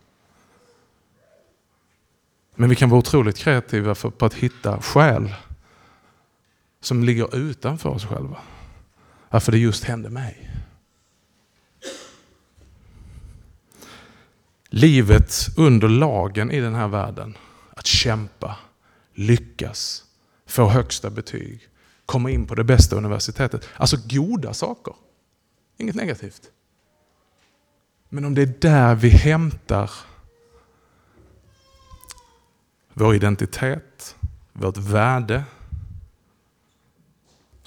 Men 2.56 2.70
vi 2.70 2.76
kan 2.76 2.90
vara 2.90 3.00
otroligt 3.00 3.38
kreativa 3.38 3.96
på 3.96 4.26
att 4.26 4.34
hitta 4.34 4.82
skäl 4.82 5.34
som 6.88 7.04
ligger 7.04 7.36
utanför 7.36 7.90
oss 7.90 8.06
själva. 8.06 8.38
Varför 9.30 9.52
det 9.52 9.58
just 9.58 9.84
hände 9.84 10.10
mig. 10.10 10.52
Livet 14.70 15.48
under 15.58 15.88
lagen 15.88 16.52
i 16.52 16.60
den 16.60 16.76
här 16.76 16.88
världen, 16.88 17.38
att 17.70 17.86
kämpa, 17.86 18.58
lyckas, 19.14 20.04
få 20.46 20.68
högsta 20.68 21.10
betyg, 21.10 21.70
komma 22.06 22.30
in 22.30 22.46
på 22.46 22.56
det 22.56 22.64
bästa 22.64 22.96
universitetet. 22.96 23.70
Alltså 23.76 23.98
goda 24.10 24.54
saker, 24.54 24.94
inget 25.78 25.96
negativt. 25.96 26.52
Men 28.10 28.26
om 28.26 28.36
det 28.36 28.42
är 28.42 28.54
där 28.60 28.96
vi 28.96 29.10
hämtar 29.10 29.92
vår 32.94 33.16
identitet, 33.16 34.16
vårt 34.54 34.78
värde, 34.78 35.44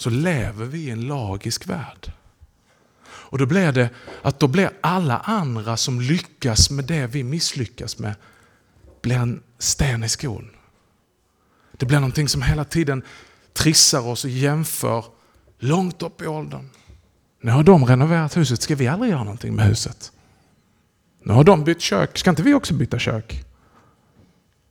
så 0.00 0.10
lever 0.10 0.64
vi 0.64 0.78
i 0.78 0.90
en 0.90 1.00
lagisk 1.00 1.68
värld. 1.68 2.12
Och 3.04 3.38
då 3.38 3.46
blir 3.46 3.72
det 3.72 3.90
att 4.22 4.40
då 4.40 4.48
blir 4.48 4.70
alla 4.80 5.18
andra 5.18 5.76
som 5.76 6.00
lyckas 6.00 6.70
med 6.70 6.84
det 6.84 7.06
vi 7.06 7.24
misslyckas 7.24 7.98
med, 7.98 8.14
blir 9.02 9.16
en 9.16 9.42
sten 9.58 10.04
i 10.04 10.08
skon. 10.08 10.50
Det 11.72 11.86
blir 11.86 12.00
någonting 12.00 12.28
som 12.28 12.42
hela 12.42 12.64
tiden 12.64 13.02
trissar 13.52 14.06
oss 14.06 14.24
och 14.24 14.30
jämför 14.30 15.04
långt 15.58 16.02
upp 16.02 16.22
i 16.22 16.26
åldern. 16.26 16.70
Nu 17.40 17.50
har 17.50 17.62
de 17.62 17.86
renoverat 17.86 18.36
huset, 18.36 18.62
ska 18.62 18.74
vi 18.74 18.88
aldrig 18.88 19.10
göra 19.10 19.24
någonting 19.24 19.54
med 19.54 19.66
huset? 19.66 20.12
Nu 21.24 21.32
har 21.32 21.44
de 21.44 21.64
bytt 21.64 21.80
kök, 21.80 22.18
ska 22.18 22.30
inte 22.30 22.42
vi 22.42 22.54
också 22.54 22.74
byta 22.74 22.98
kök? 22.98 23.44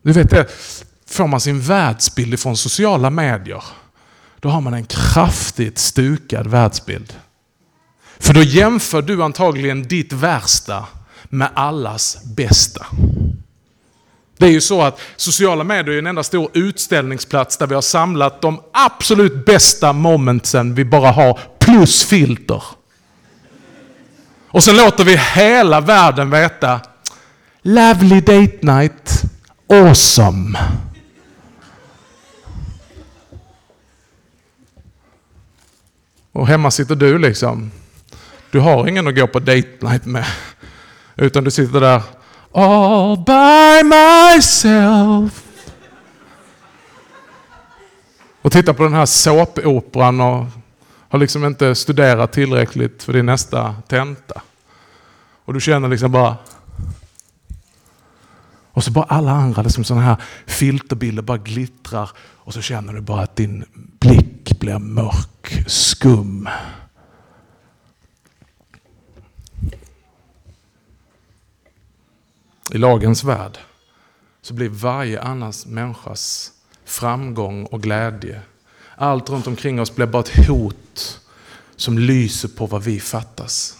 Du 0.01 0.11
vet 0.11 0.29
det, 0.29 0.47
får 1.05 1.27
man 1.27 1.41
sin 1.41 1.61
världsbild 1.61 2.33
ifrån 2.33 2.57
sociala 2.57 3.09
medier 3.09 3.63
då 4.39 4.49
har 4.49 4.61
man 4.61 4.73
en 4.73 4.85
kraftigt 4.85 5.77
stukad 5.77 6.47
världsbild. 6.47 7.13
För 8.19 8.33
då 8.33 8.43
jämför 8.43 9.01
du 9.01 9.23
antagligen 9.23 9.83
ditt 9.83 10.13
värsta 10.13 10.85
med 11.23 11.49
allas 11.53 12.23
bästa. 12.23 12.85
Det 14.37 14.45
är 14.45 14.51
ju 14.51 14.61
så 14.61 14.81
att 14.81 14.99
sociala 15.15 15.63
medier 15.63 15.95
är 15.95 15.99
en 15.99 16.07
enda 16.07 16.23
stor 16.23 16.49
utställningsplats 16.53 17.57
där 17.57 17.67
vi 17.67 17.75
har 17.75 17.81
samlat 17.81 18.41
de 18.41 18.61
absolut 18.73 19.45
bästa 19.45 19.93
momentsen 19.93 20.75
vi 20.75 20.85
bara 20.85 21.11
har, 21.11 21.39
plus 21.59 22.03
filter. 22.03 22.63
Och 24.51 24.63
sen 24.63 24.77
låter 24.77 25.03
vi 25.03 25.17
hela 25.17 25.81
världen 25.81 26.29
veta, 26.29 26.79
lovely 27.61 28.21
date 28.21 28.57
night, 28.61 29.23
awesome. 29.69 30.59
Och 36.39 36.47
hemma 36.47 36.71
sitter 36.71 36.95
du 36.95 37.17
liksom. 37.17 37.71
Du 38.51 38.59
har 38.59 38.87
ingen 38.87 39.07
att 39.07 39.15
gå 39.15 39.27
på 39.27 39.39
date 39.39 39.67
night 39.81 40.05
med. 40.05 40.25
Utan 41.15 41.43
du 41.43 41.51
sitter 41.51 41.81
där 41.81 42.01
all 42.53 43.17
by 43.17 43.83
myself. 43.83 45.43
Och 48.41 48.51
tittar 48.51 48.73
på 48.73 48.83
den 48.83 48.93
här 48.93 49.05
såpoperan 49.05 50.21
och 50.21 50.45
har 51.09 51.19
liksom 51.19 51.45
inte 51.45 51.75
studerat 51.75 52.31
tillräckligt 52.31 53.03
för 53.03 53.13
din 53.13 53.25
nästa 53.25 53.75
tenta. 53.87 54.41
Och 55.45 55.53
du 55.53 55.61
känner 55.61 55.87
liksom 55.87 56.11
bara... 56.11 56.35
Och 58.71 58.83
så 58.83 58.91
bara 58.91 59.05
alla 59.05 59.31
andra 59.31 59.61
liksom 59.61 59.83
sådana 59.83 60.05
här 60.05 60.17
filterbilder 60.45 61.23
bara 61.23 61.37
glittrar 61.37 62.09
och 62.19 62.53
så 62.53 62.61
känner 62.61 62.93
du 62.93 63.01
bara 63.01 63.21
att 63.21 63.35
din 63.35 63.65
blick 63.99 64.38
blir 64.53 64.79
mörk, 64.79 65.63
skum. 65.67 66.49
I 72.71 72.77
lagens 72.77 73.23
värld 73.23 73.57
så 74.41 74.53
blir 74.53 74.69
varje 74.69 75.21
annans 75.21 75.65
människas 75.65 76.51
framgång 76.85 77.65
och 77.65 77.83
glädje, 77.83 78.41
allt 78.95 79.29
runt 79.29 79.47
omkring 79.47 79.79
oss 79.79 79.95
blir 79.95 80.05
bara 80.05 80.23
ett 80.23 80.47
hot 80.47 81.21
som 81.75 81.99
lyser 81.99 82.47
på 82.47 82.65
vad 82.65 82.83
vi 82.83 82.99
fattas. 82.99 83.77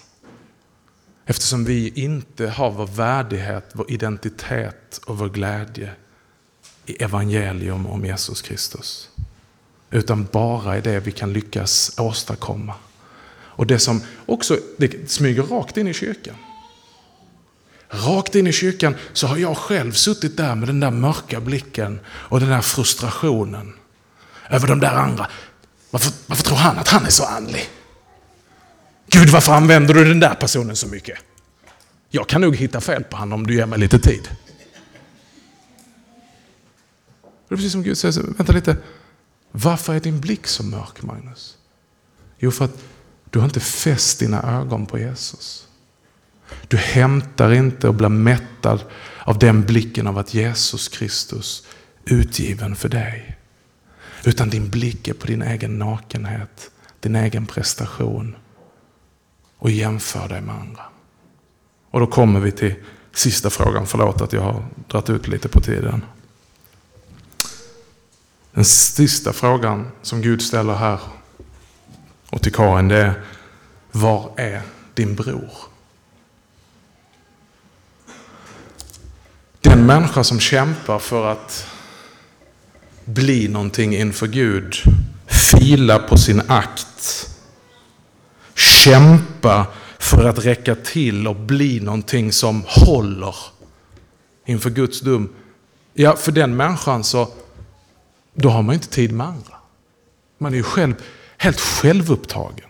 Eftersom 1.26 1.66
vi 1.66 1.90
inte 1.90 2.48
har 2.48 2.72
vår 2.72 2.88
värdighet, 2.88 3.72
vår 3.74 3.92
identitet 3.92 5.00
och 5.06 5.18
vår 5.18 5.30
glädje 5.30 5.92
i 6.86 7.04
evangelium 7.04 7.86
om 7.86 8.06
Jesus 8.06 8.42
Kristus. 8.42 9.10
Utan 9.92 10.28
bara 10.32 10.78
i 10.78 10.82
det 10.82 11.00
vi 11.00 11.12
kan 11.12 11.34
lyckas 11.34 11.92
åstadkomma. 11.98 12.74
Och 13.32 13.68
det 13.68 13.80
som 13.80 14.02
också 14.26 14.58
det 14.78 15.12
smyger 15.12 15.44
rakt 15.44 15.78
in 15.78 15.88
i 15.88 15.94
kyrkan. 15.94 16.36
Rakt 17.90 18.36
in 18.36 18.48
i 18.48 18.52
kyrkan 18.52 18.96
så 19.14 19.28
har 19.28 19.38
jag 19.38 19.58
själv 19.58 19.92
suttit 19.92 20.38
där 20.38 20.56
med 20.56 20.70
den 20.70 20.80
där 20.80 20.92
mörka 20.92 21.40
blicken 21.40 22.00
och 22.08 22.40
den 22.40 22.50
där 22.50 22.62
frustrationen 22.62 23.74
över 24.50 24.68
de 24.68 24.80
där 24.80 24.94
andra. 24.94 25.28
Varför, 25.90 26.14
varför 26.26 26.44
tror 26.44 26.58
han 26.58 26.78
att 26.78 26.88
han 26.88 27.06
är 27.06 27.10
så 27.10 27.26
andlig? 27.26 27.70
Gud, 29.08 29.30
varför 29.30 29.54
använder 29.54 29.94
du 29.94 30.06
den 30.06 30.20
där 30.20 30.36
personen 30.36 30.76
så 30.76 30.88
mycket? 30.88 31.20
Jag 32.10 32.28
kan 32.28 32.42
nog 32.42 32.56
hitta 32.56 32.82
fel 32.82 33.04
på 33.04 33.18
honom 33.18 33.40
om 33.40 33.48
du 33.48 33.56
ger 33.56 33.66
mig 33.66 33.80
lite 33.80 34.00
tid. 34.00 34.30
Det 37.48 37.56
är 37.56 37.58
precis 37.58 37.72
som 37.72 37.84
Gud 37.84 37.98
säger, 37.98 38.22
vänta 38.38 38.54
lite. 38.54 38.78
Varför 39.52 39.94
är 39.94 40.00
din 40.00 40.20
blick 40.20 40.48
så 40.48 40.64
mörk, 40.64 41.02
Magnus? 41.02 41.58
Jo, 42.38 42.52
för 42.52 42.66
att 42.66 42.84
du 43.30 43.40
har 43.40 43.46
inte 43.46 43.60
fäst 43.60 44.20
dina 44.20 44.60
ögon 44.62 44.86
på 44.86 45.00
Jesus. 45.00 45.68
Du 46.68 46.78
hämtar 46.78 47.52
inte 47.52 47.88
och 47.88 47.96
blir 47.96 48.10
mättad 48.10 48.84
av 49.20 49.40
den 49.40 49.62
blicken 49.62 50.08
av 50.08 50.18
att 50.18 50.34
Jesus 50.34 50.88
Kristus 50.88 51.68
utgiven 52.06 52.76
för 52.76 52.90
dig. 52.90 53.38
Utan 54.26 54.50
din 54.50 54.70
blick 54.70 55.08
är 55.08 55.14
på 55.14 55.28
din 55.28 55.42
egen 55.42 55.80
nakenhet, 55.80 56.72
din 57.00 57.16
egen 57.16 57.46
prestation 57.46 58.36
och 59.58 59.72
jämför 59.72 60.28
dig 60.28 60.42
med 60.42 60.56
andra. 60.56 60.84
Och 61.92 62.00
då 62.00 62.08
kommer 62.08 62.40
vi 62.40 62.52
till 62.52 62.76
sista 63.14 63.50
frågan. 63.50 63.88
Förlåt 63.88 64.22
att 64.22 64.34
jag 64.34 64.42
har 64.42 64.66
dragit 64.88 65.10
ut 65.10 65.28
lite 65.28 65.50
på 65.50 65.62
tiden. 65.62 66.02
Den 68.60 68.66
sista 68.66 69.34
frågan 69.34 69.88
som 70.02 70.22
Gud 70.22 70.42
ställer 70.42 70.74
här 70.74 71.00
och 72.30 72.42
till 72.42 72.54
Karin 72.54 72.88
det 72.88 72.98
är 72.98 73.14
Var 73.92 74.32
är 74.38 74.62
din 74.94 75.16
bror? 75.16 75.52
Den 79.62 79.86
människa 79.86 80.24
som 80.24 80.40
kämpar 80.40 81.00
för 81.00 81.32
att 81.32 81.68
bli 83.06 83.48
någonting 83.48 83.96
inför 83.96 84.28
Gud, 84.28 84.76
fila 85.28 86.00
på 86.00 86.18
sin 86.18 86.42
akt, 86.48 87.30
kämpa 88.56 89.68
för 90.00 90.26
att 90.26 90.46
räcka 90.46 90.76
till 90.76 91.28
och 91.28 91.36
bli 91.36 91.80
någonting 91.80 92.32
som 92.32 92.64
håller 92.68 93.36
inför 94.46 94.70
Guds 94.70 95.02
dom. 95.02 95.30
Ja, 95.94 96.16
för 96.16 96.32
den 96.32 96.56
människan 96.56 97.04
så 97.04 97.30
då 98.34 98.50
har 98.50 98.62
man 98.62 98.76
inte 98.76 98.88
tid 98.88 99.12
med 99.12 99.28
andra. 99.28 99.54
Man 100.38 100.54
är 100.54 100.58
ju 100.58 100.64
själv, 100.64 100.94
helt 101.38 101.60
självupptagen. 101.60 102.70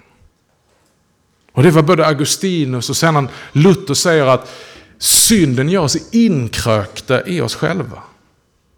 Och 1.51 1.63
det 1.63 1.71
var 1.71 1.81
både 1.81 2.07
Augustinus 2.07 2.89
och 2.89 2.97
sedan 2.97 3.29
Luther 3.51 3.93
säger 3.93 4.25
att 4.25 4.51
synden 4.97 5.69
gör 5.69 5.81
oss 5.81 5.97
inkrökta 6.11 7.27
i 7.27 7.41
oss 7.41 7.55
själva. 7.55 8.03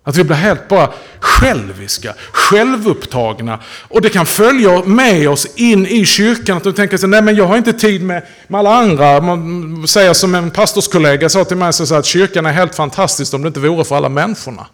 Att 0.03 0.15
vi 0.15 0.23
blir 0.23 0.35
helt 0.35 0.67
bara 0.67 0.93
själviska, 1.19 2.13
självupptagna. 2.31 3.59
Och 3.65 4.01
det 4.01 4.09
kan 4.09 4.25
följa 4.25 4.83
med 4.83 5.29
oss 5.29 5.47
in 5.55 5.87
i 5.87 6.05
kyrkan. 6.05 6.57
Att 6.57 6.63
du 6.63 6.73
tänker 6.73 6.97
sig, 6.97 7.09
nej 7.09 7.21
men 7.21 7.35
jag 7.35 7.45
har 7.45 7.57
inte 7.57 7.73
tid 7.73 8.03
med, 8.03 8.23
med 8.47 8.59
alla 8.59 8.75
andra. 8.75 9.21
Man 9.21 9.87
säger 9.87 10.13
som 10.13 10.35
en 10.35 10.51
pastorskollega 10.51 11.29
sa 11.29 11.45
till 11.45 11.57
mig, 11.57 11.73
så 11.73 11.95
att 11.95 12.05
kyrkan 12.05 12.45
är 12.45 12.51
helt 12.51 12.75
fantastisk 12.75 13.33
om 13.33 13.41
det 13.41 13.47
inte 13.47 13.59
vore 13.59 13.83
för 13.83 13.95
alla 13.95 14.09
människorna. 14.09 14.67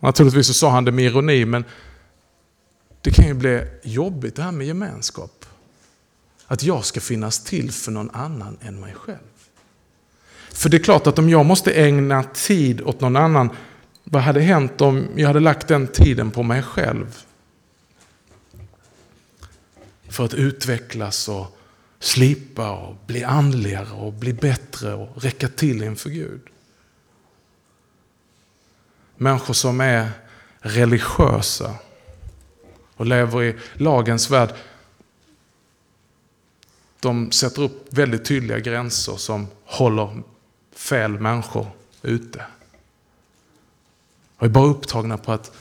Naturligtvis 0.00 0.46
så 0.46 0.54
sa 0.54 0.70
han 0.70 0.84
det 0.84 0.92
med 0.92 1.04
ironi, 1.04 1.44
men 1.44 1.64
det 3.00 3.10
kan 3.10 3.26
ju 3.26 3.34
bli 3.34 3.64
jobbigt 3.82 4.36
det 4.36 4.42
här 4.42 4.52
med 4.52 4.66
gemenskap. 4.66 5.44
Att 6.46 6.62
jag 6.62 6.84
ska 6.84 7.00
finnas 7.00 7.44
till 7.44 7.72
för 7.72 7.92
någon 7.92 8.10
annan 8.10 8.58
än 8.62 8.80
mig 8.80 8.94
själv. 8.94 9.18
För 10.52 10.68
det 10.68 10.76
är 10.76 10.82
klart 10.82 11.06
att 11.06 11.18
om 11.18 11.28
jag 11.28 11.46
måste 11.46 11.72
ägna 11.72 12.22
tid 12.22 12.80
åt 12.80 13.00
någon 13.00 13.16
annan, 13.16 13.50
vad 14.04 14.22
hade 14.22 14.40
hänt 14.40 14.80
om 14.80 15.08
jag 15.16 15.26
hade 15.26 15.40
lagt 15.40 15.68
den 15.68 15.86
tiden 15.86 16.30
på 16.30 16.42
mig 16.42 16.62
själv? 16.62 17.16
För 20.08 20.24
att 20.24 20.34
utvecklas 20.34 21.28
och 21.28 21.58
slipa 21.98 22.70
och 22.70 22.96
bli 23.06 23.24
andligare 23.24 23.92
och 23.92 24.12
bli 24.12 24.32
bättre 24.32 24.94
och 24.94 25.22
räcka 25.22 25.48
till 25.48 25.82
inför 25.82 26.10
Gud. 26.10 26.40
Människor 29.22 29.54
som 29.54 29.80
är 29.80 30.10
religiösa 30.60 31.74
och 32.96 33.06
lever 33.06 33.42
i 33.42 33.56
lagens 33.74 34.30
värld. 34.30 34.54
De 37.00 37.32
sätter 37.32 37.62
upp 37.62 37.92
väldigt 37.92 38.24
tydliga 38.24 38.58
gränser 38.58 39.16
som 39.16 39.46
håller 39.64 40.22
fel 40.72 41.18
människor 41.18 41.66
ute. 42.02 42.44
Och 44.36 44.46
är 44.46 44.50
bara 44.50 44.66
upptagna 44.66 45.18
på 45.18 45.32
att 45.32 45.52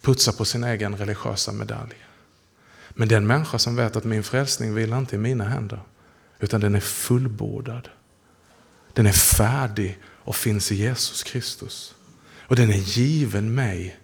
putsa 0.00 0.32
på 0.32 0.44
sin 0.44 0.64
egen 0.64 0.96
religiösa 0.96 1.52
medalj. 1.52 1.94
Men 2.90 3.08
den 3.08 3.26
människa 3.26 3.58
som 3.58 3.76
vet 3.76 3.96
att 3.96 4.04
min 4.04 4.22
frälsning 4.22 4.74
vilar 4.74 4.98
inte 4.98 5.16
i 5.16 5.18
mina 5.18 5.44
händer, 5.44 5.80
utan 6.38 6.60
den 6.60 6.74
är 6.74 6.80
fullbordad. 6.80 7.88
Den 8.92 9.06
är 9.06 9.12
färdig 9.12 9.98
och 10.04 10.36
finns 10.36 10.72
i 10.72 10.74
Jesus 10.74 11.22
Kristus. 11.22 11.95
Och 12.48 12.56
den 12.56 12.70
är 12.70 12.98
given 12.98 13.54
mig 13.54 13.96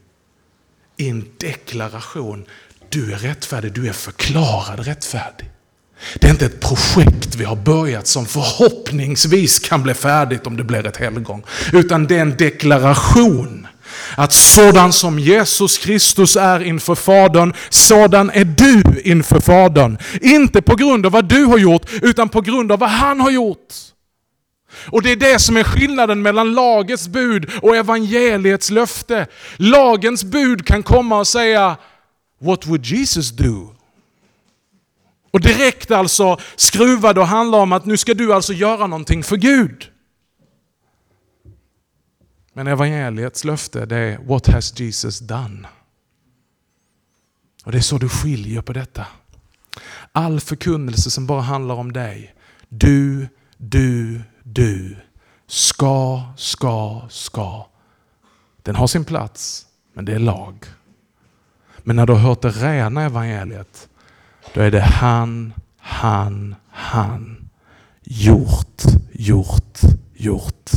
i 0.97 1.09
en 1.09 1.25
deklaration. 1.39 2.45
Du 2.89 3.13
är 3.13 3.19
rättfärdig, 3.19 3.73
du 3.73 3.89
är 3.89 3.93
förklarad 3.93 4.81
rättfärdig. 4.87 5.51
Det 6.15 6.27
är 6.27 6.31
inte 6.31 6.47
ett 6.47 6.61
projekt 6.61 7.35
vi 7.35 7.45
har 7.45 7.57
börjat 7.57 8.07
som 8.07 8.27
förhoppningsvis 8.27 9.59
kan 9.59 9.83
bli 9.83 9.95
färdigt 9.95 10.47
om 10.47 10.57
det 10.57 10.65
blir 10.65 10.87
ett 10.87 10.97
helgon. 10.97 11.43
Utan 11.73 12.07
det 12.07 12.17
är 12.17 12.23
en 12.23 12.37
deklaration. 12.37 13.67
Att 14.17 14.33
sådan 14.33 14.93
som 14.93 15.19
Jesus 15.19 15.79
Kristus 15.79 16.37
är 16.37 16.63
inför 16.63 16.95
Fadern, 16.95 17.53
sådan 17.69 18.31
är 18.31 18.45
du 18.45 19.01
inför 19.05 19.41
Fadern. 19.41 19.99
Inte 20.21 20.63
på 20.63 20.77
grund 20.77 21.07
av 21.07 21.13
vad 21.13 21.29
du 21.29 21.45
har 21.45 21.59
gjort, 21.59 21.91
utan 22.03 22.29
på 22.29 22.41
grund 22.41 22.73
av 22.73 22.79
vad 22.79 22.91
han 22.91 23.21
har 23.21 23.31
gjort. 23.31 23.75
Och 24.87 25.03
det 25.03 25.13
är 25.13 25.17
det 25.17 25.39
som 25.39 25.57
är 25.57 25.65
skillnaden 25.65 26.23
mellan 26.23 26.55
lagets 26.55 27.09
bud 27.09 27.51
och 27.63 27.77
evangeliets 27.77 28.71
löfte. 28.71 29.27
Lagens 29.57 30.25
bud 30.25 30.67
kan 30.67 30.83
komma 30.83 31.19
och 31.19 31.29
säga 31.29 31.77
What 32.39 32.67
would 32.67 32.87
Jesus 32.87 33.31
do? 33.31 33.75
Och 35.31 35.41
direkt 35.41 35.91
alltså 35.91 36.39
skruvade 36.57 37.21
och 37.21 37.27
handlar 37.27 37.59
om 37.59 37.73
att 37.73 37.87
nu 37.87 37.97
ska 37.97 38.15
du 38.15 38.35
alltså 38.35 38.53
göra 38.53 38.87
någonting 38.87 39.23
för 39.23 39.37
Gud. 39.37 39.91
Men 42.53 42.67
evangeliets 42.67 43.45
löfte 43.45 43.87
det 43.87 43.97
är 43.97 44.19
What 44.19 44.47
has 44.47 44.81
Jesus 44.81 45.19
done? 45.19 45.69
Och 47.65 47.73
det 47.73 47.79
är 47.79 47.83
så 47.83 47.99
du 47.99 48.09
skiljer 48.09 48.63
på 48.63 48.73
detta. 48.73 49.07
All 50.13 50.41
förkunnelse 50.41 51.11
som 51.11 51.27
bara 51.27 51.41
handlar 51.41 51.75
om 51.75 51.93
dig. 51.93 52.35
Du, 52.69 53.29
du, 53.57 54.21
du. 54.55 54.97
Ska, 55.47 56.23
ska, 56.37 57.03
ska. 57.11 57.67
Den 58.63 58.77
har 58.77 58.87
sin 58.87 59.05
plats, 59.05 59.67
men 59.93 60.05
det 60.05 60.15
är 60.15 60.19
lag. 60.19 60.67
Men 61.79 61.97
när 61.97 62.07
du 62.07 62.13
har 62.13 62.21
hört 62.21 62.43
det 62.43 62.51
rena 62.51 63.03
evangeliet, 63.03 63.89
då 64.55 64.61
är 64.61 64.71
det 64.71 64.81
han, 64.81 65.53
han, 65.79 66.55
han. 66.71 67.49
Gjort, 68.03 68.83
gjort, 69.13 69.81
gjort. 70.15 70.71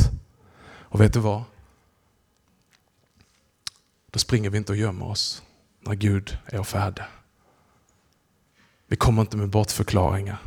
Och 0.64 1.00
vet 1.00 1.12
du 1.12 1.20
vad? 1.20 1.42
Då 4.10 4.18
springer 4.18 4.50
vi 4.50 4.58
inte 4.58 4.72
och 4.72 4.78
gömmer 4.78 5.06
oss 5.06 5.42
när 5.80 5.94
Gud 5.94 6.38
är 6.46 6.62
färdig. 6.62 7.04
Vi 8.86 8.96
kommer 8.96 9.22
inte 9.22 9.36
med 9.36 9.48
bortförklaringar. 9.48 10.38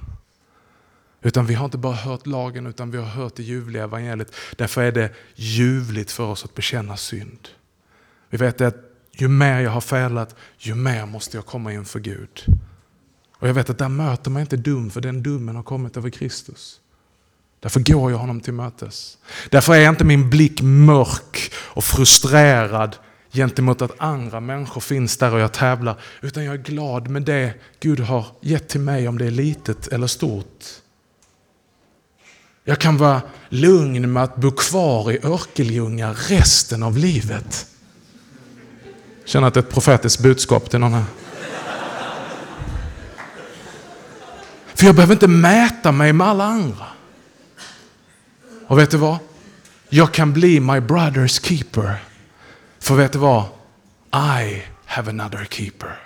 Utan 1.22 1.46
vi 1.46 1.54
har 1.54 1.66
inte 1.66 1.78
bara 1.78 1.96
hört 1.96 2.28
lagen 2.28 2.68
utan 2.68 2.92
vi 2.92 2.98
har 2.98 3.06
hört 3.06 3.36
det 3.36 3.44
ljuvliga 3.44 3.84
evangeliet. 3.84 4.36
Därför 4.56 4.82
är 4.82 4.92
det 4.92 5.14
ljuvligt 5.36 6.12
för 6.12 6.24
oss 6.24 6.46
att 6.46 6.56
bekänna 6.56 6.98
synd. 6.98 7.48
Vi 8.30 8.38
vet 8.38 8.62
att 8.62 8.76
ju 9.12 9.28
mer 9.28 9.60
jag 9.60 9.72
har 9.72 9.82
felat, 9.82 10.36
ju 10.58 10.76
mer 10.76 11.06
måste 11.06 11.38
jag 11.38 11.46
komma 11.46 11.74
inför 11.74 12.00
Gud. 12.00 12.46
Och 13.40 13.48
jag 13.48 13.54
vet 13.54 13.70
att 13.70 13.78
där 13.78 13.90
möter 13.90 14.32
man 14.32 14.42
inte 14.42 14.58
dum, 14.58 14.90
för 14.90 15.02
den 15.02 15.24
domen 15.24 15.56
har 15.56 15.64
kommit 15.64 15.98
över 15.98 16.10
Kristus. 16.10 16.80
Därför 17.60 17.80
går 17.80 18.12
jag 18.12 18.18
honom 18.18 18.42
till 18.42 18.54
mötes. 18.54 19.18
Därför 19.50 19.76
är 19.76 19.90
inte 19.90 20.04
min 20.04 20.30
blick 20.30 20.62
mörk 20.62 21.52
och 21.56 21.84
frustrerad 21.84 22.96
gentemot 23.32 23.82
att 23.82 23.92
andra 23.98 24.40
människor 24.40 24.82
finns 24.82 25.18
där 25.18 25.34
och 25.34 25.40
jag 25.40 25.54
tävlar. 25.54 26.00
Utan 26.22 26.46
jag 26.46 26.54
är 26.54 26.64
glad 26.64 27.08
med 27.08 27.22
det 27.22 27.54
Gud 27.80 28.00
har 28.00 28.26
gett 28.42 28.70
till 28.70 28.80
mig, 28.80 29.08
om 29.08 29.18
det 29.18 29.26
är 29.26 29.32
litet 29.32 29.88
eller 29.88 30.08
stort. 30.08 30.64
Jag 32.64 32.80
kan 32.80 32.98
vara 32.98 33.22
lugn 33.50 34.14
med 34.14 34.24
att 34.24 34.36
bo 34.36 34.52
kvar 34.52 35.12
i 35.12 35.20
Örkelljunga 35.24 36.14
resten 36.14 36.84
av 36.84 36.98
livet. 36.98 37.66
Känner 39.26 39.48
att 39.48 39.54
det 39.54 39.60
är 39.60 39.64
ett 39.64 39.74
profetiskt 39.74 40.24
budskap 40.24 40.70
till 40.70 40.80
någon 40.80 40.94
här. 40.94 41.04
För 44.80 44.86
jag 44.86 44.96
behöver 44.96 45.14
inte 45.14 45.28
mäta 45.28 45.92
mig 45.92 46.14
med 46.14 46.28
alla 46.28 46.44
andra. 46.44 46.86
Och 48.68 48.80
vet 48.80 48.92
du 48.92 48.98
vad? 48.98 49.18
Jag 49.90 50.14
kan 50.14 50.34
bli 50.34 50.60
my 50.60 50.80
brother's 50.80 51.46
keeper. 51.46 51.96
För 52.80 52.96
vet 52.96 53.12
du 53.12 53.20
vad? 53.20 53.46
I 54.14 54.64
have 54.86 55.10
another 55.10 55.46
keeper. 55.50 56.00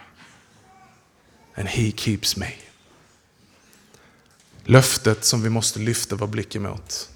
And 1.55 1.67
he 1.67 1.91
keeps 1.91 2.37
me. 2.37 2.47
Löftet 4.64 5.26
som 5.26 5.41
vi 5.41 5.49
måste 5.49 5.80
lyfta 5.80 6.16
vår 6.16 6.28
blick 6.28 6.55
emot. 6.55 7.09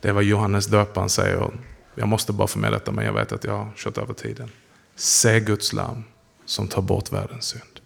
Det 0.00 0.08
är 0.08 0.12
vad 0.12 0.24
Johannes 0.24 0.66
döparen 0.66 1.08
säger. 1.08 1.50
Jag 1.94 2.08
måste 2.08 2.32
bara 2.32 2.48
få 2.48 2.58
med 2.58 2.72
detta, 2.72 2.92
men 2.92 3.04
jag 3.04 3.12
vet 3.12 3.32
att 3.32 3.44
jag 3.44 3.56
har 3.56 3.72
kört 3.76 3.98
över 3.98 4.14
tiden. 4.14 4.50
Se 4.94 5.40
Guds 5.40 5.72
lam 5.72 6.04
som 6.44 6.68
tar 6.68 6.82
bort 6.82 7.12
världens 7.12 7.44
synd. 7.44 7.80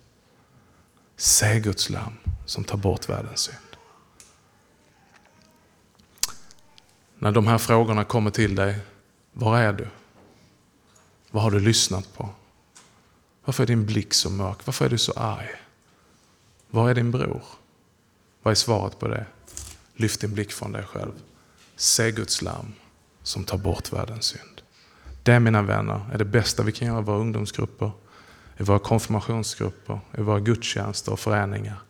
Se 1.17 1.61
Guds 1.61 1.91
lam 1.91 2.13
som 2.47 2.65
tar 2.65 2.79
bort 2.79 3.09
världens 3.09 3.41
synd. 3.41 3.59
När 7.19 7.33
de 7.33 7.47
här 7.47 7.59
frågorna 7.59 8.05
kommer 8.05 8.31
till 8.31 8.55
dig, 8.55 8.79
var 9.33 9.59
är 9.59 9.73
du? 9.73 9.89
Vad 11.31 11.43
har 11.43 11.51
du 11.51 11.61
lyssnat 11.61 12.15
på? 12.15 12.29
Varför 13.45 13.63
är 13.63 13.67
din 13.67 13.87
blick 13.87 14.15
så 14.15 14.31
mörk? 14.31 14.59
Varför 14.65 14.85
är 14.85 14.89
du 14.89 14.99
så 14.99 15.13
arg? 15.13 15.51
Var 16.71 16.91
är 16.91 16.95
din 16.95 17.11
bror? 17.11 17.43
Vad 18.45 18.51
är 18.51 18.57
svaret 18.57 18.99
på 18.99 19.09
det? 19.09 19.27
Lyft 19.95 20.21
din 20.21 20.35
blick 20.35 20.53
från 20.53 20.73
dig 20.73 20.83
själv. 20.83 21.13
Se 21.77 22.11
Guds 22.11 22.43
lam 22.43 22.73
som 23.23 23.45
tar 23.45 23.59
bort 23.59 23.93
världens 23.93 24.25
synd. 24.25 24.63
Det 25.23 25.41
mina 25.41 25.63
vänner 25.63 26.11
är 26.13 26.19
det 26.19 26.25
bästa 26.25 26.63
vi 26.63 26.73
kan 26.73 26.89
göra 26.89 27.01
i 27.01 27.03
våra 27.03 27.19
ungdomsgrupper, 27.19 27.91
i 28.57 28.63
våra 28.63 28.79
konfirmationsgrupper, 28.79 30.01
i 30.19 30.21
våra 30.21 30.41
gudstjänster 30.41 31.13
och 31.13 31.21
föreningar. 31.21 31.83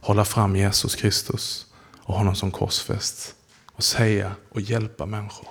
Hålla 0.00 0.24
fram 0.24 0.56
Jesus 0.56 0.94
Kristus 0.94 1.66
och 1.98 2.14
honom 2.14 2.34
som 2.34 2.50
korsfäst 2.50 3.34
och 3.72 3.84
säga 3.84 4.32
och 4.50 4.60
hjälpa 4.60 5.06
människor. 5.06 5.48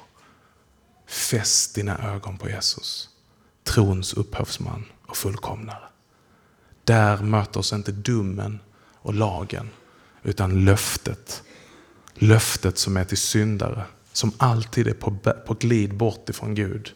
Fäst 1.07 1.75
dina 1.75 2.13
ögon 2.13 2.37
på 2.37 2.49
Jesus, 2.49 3.09
trons 3.63 4.13
upphovsman 4.13 4.85
och 5.07 5.17
fullkomnare. 5.17 5.83
Där 6.83 7.17
möter 7.17 7.59
oss 7.59 7.73
inte 7.73 7.91
domen 7.91 8.59
och 8.93 9.13
lagen, 9.13 9.69
utan 10.24 10.65
löftet. 10.65 11.43
Löftet 12.13 12.78
som 12.78 12.97
är 12.97 13.05
till 13.05 13.17
syndare, 13.17 13.84
som 14.13 14.32
alltid 14.38 14.88
är 14.88 14.93
på, 14.93 15.17
på 15.47 15.53
glid 15.53 15.97
bort 15.97 16.30
ifrån 16.30 16.55
Gud. 16.55 16.93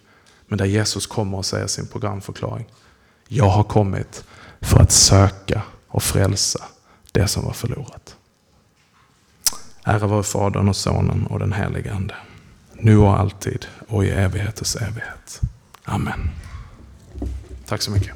Men 0.47 0.57
där 0.57 0.65
Jesus 0.65 1.07
kommer 1.07 1.37
och 1.37 1.45
säger 1.45 1.67
sin 1.67 1.87
programförklaring. 1.87 2.67
Jag 3.27 3.49
har 3.49 3.63
kommit 3.63 4.23
för 4.61 4.79
att 4.79 4.91
söka 4.91 5.61
och 5.87 6.03
frälsa 6.03 6.63
det 7.11 7.27
som 7.27 7.45
var 7.45 7.53
förlorat. 7.53 8.15
Ära 9.83 10.07
vare 10.07 10.23
Fadern 10.23 10.69
och 10.69 10.75
Sonen 10.75 11.27
och 11.27 11.39
den 11.39 11.53
helige 11.53 11.93
Ande. 11.93 12.15
Nu 12.73 12.97
och 12.97 13.19
alltid 13.19 13.65
och 13.87 14.05
i 14.05 14.09
evigheters 14.09 14.75
evighet. 14.75 15.41
Amen. 15.83 16.29
Tack 17.65 17.81
så 17.81 17.91
mycket. 17.91 18.15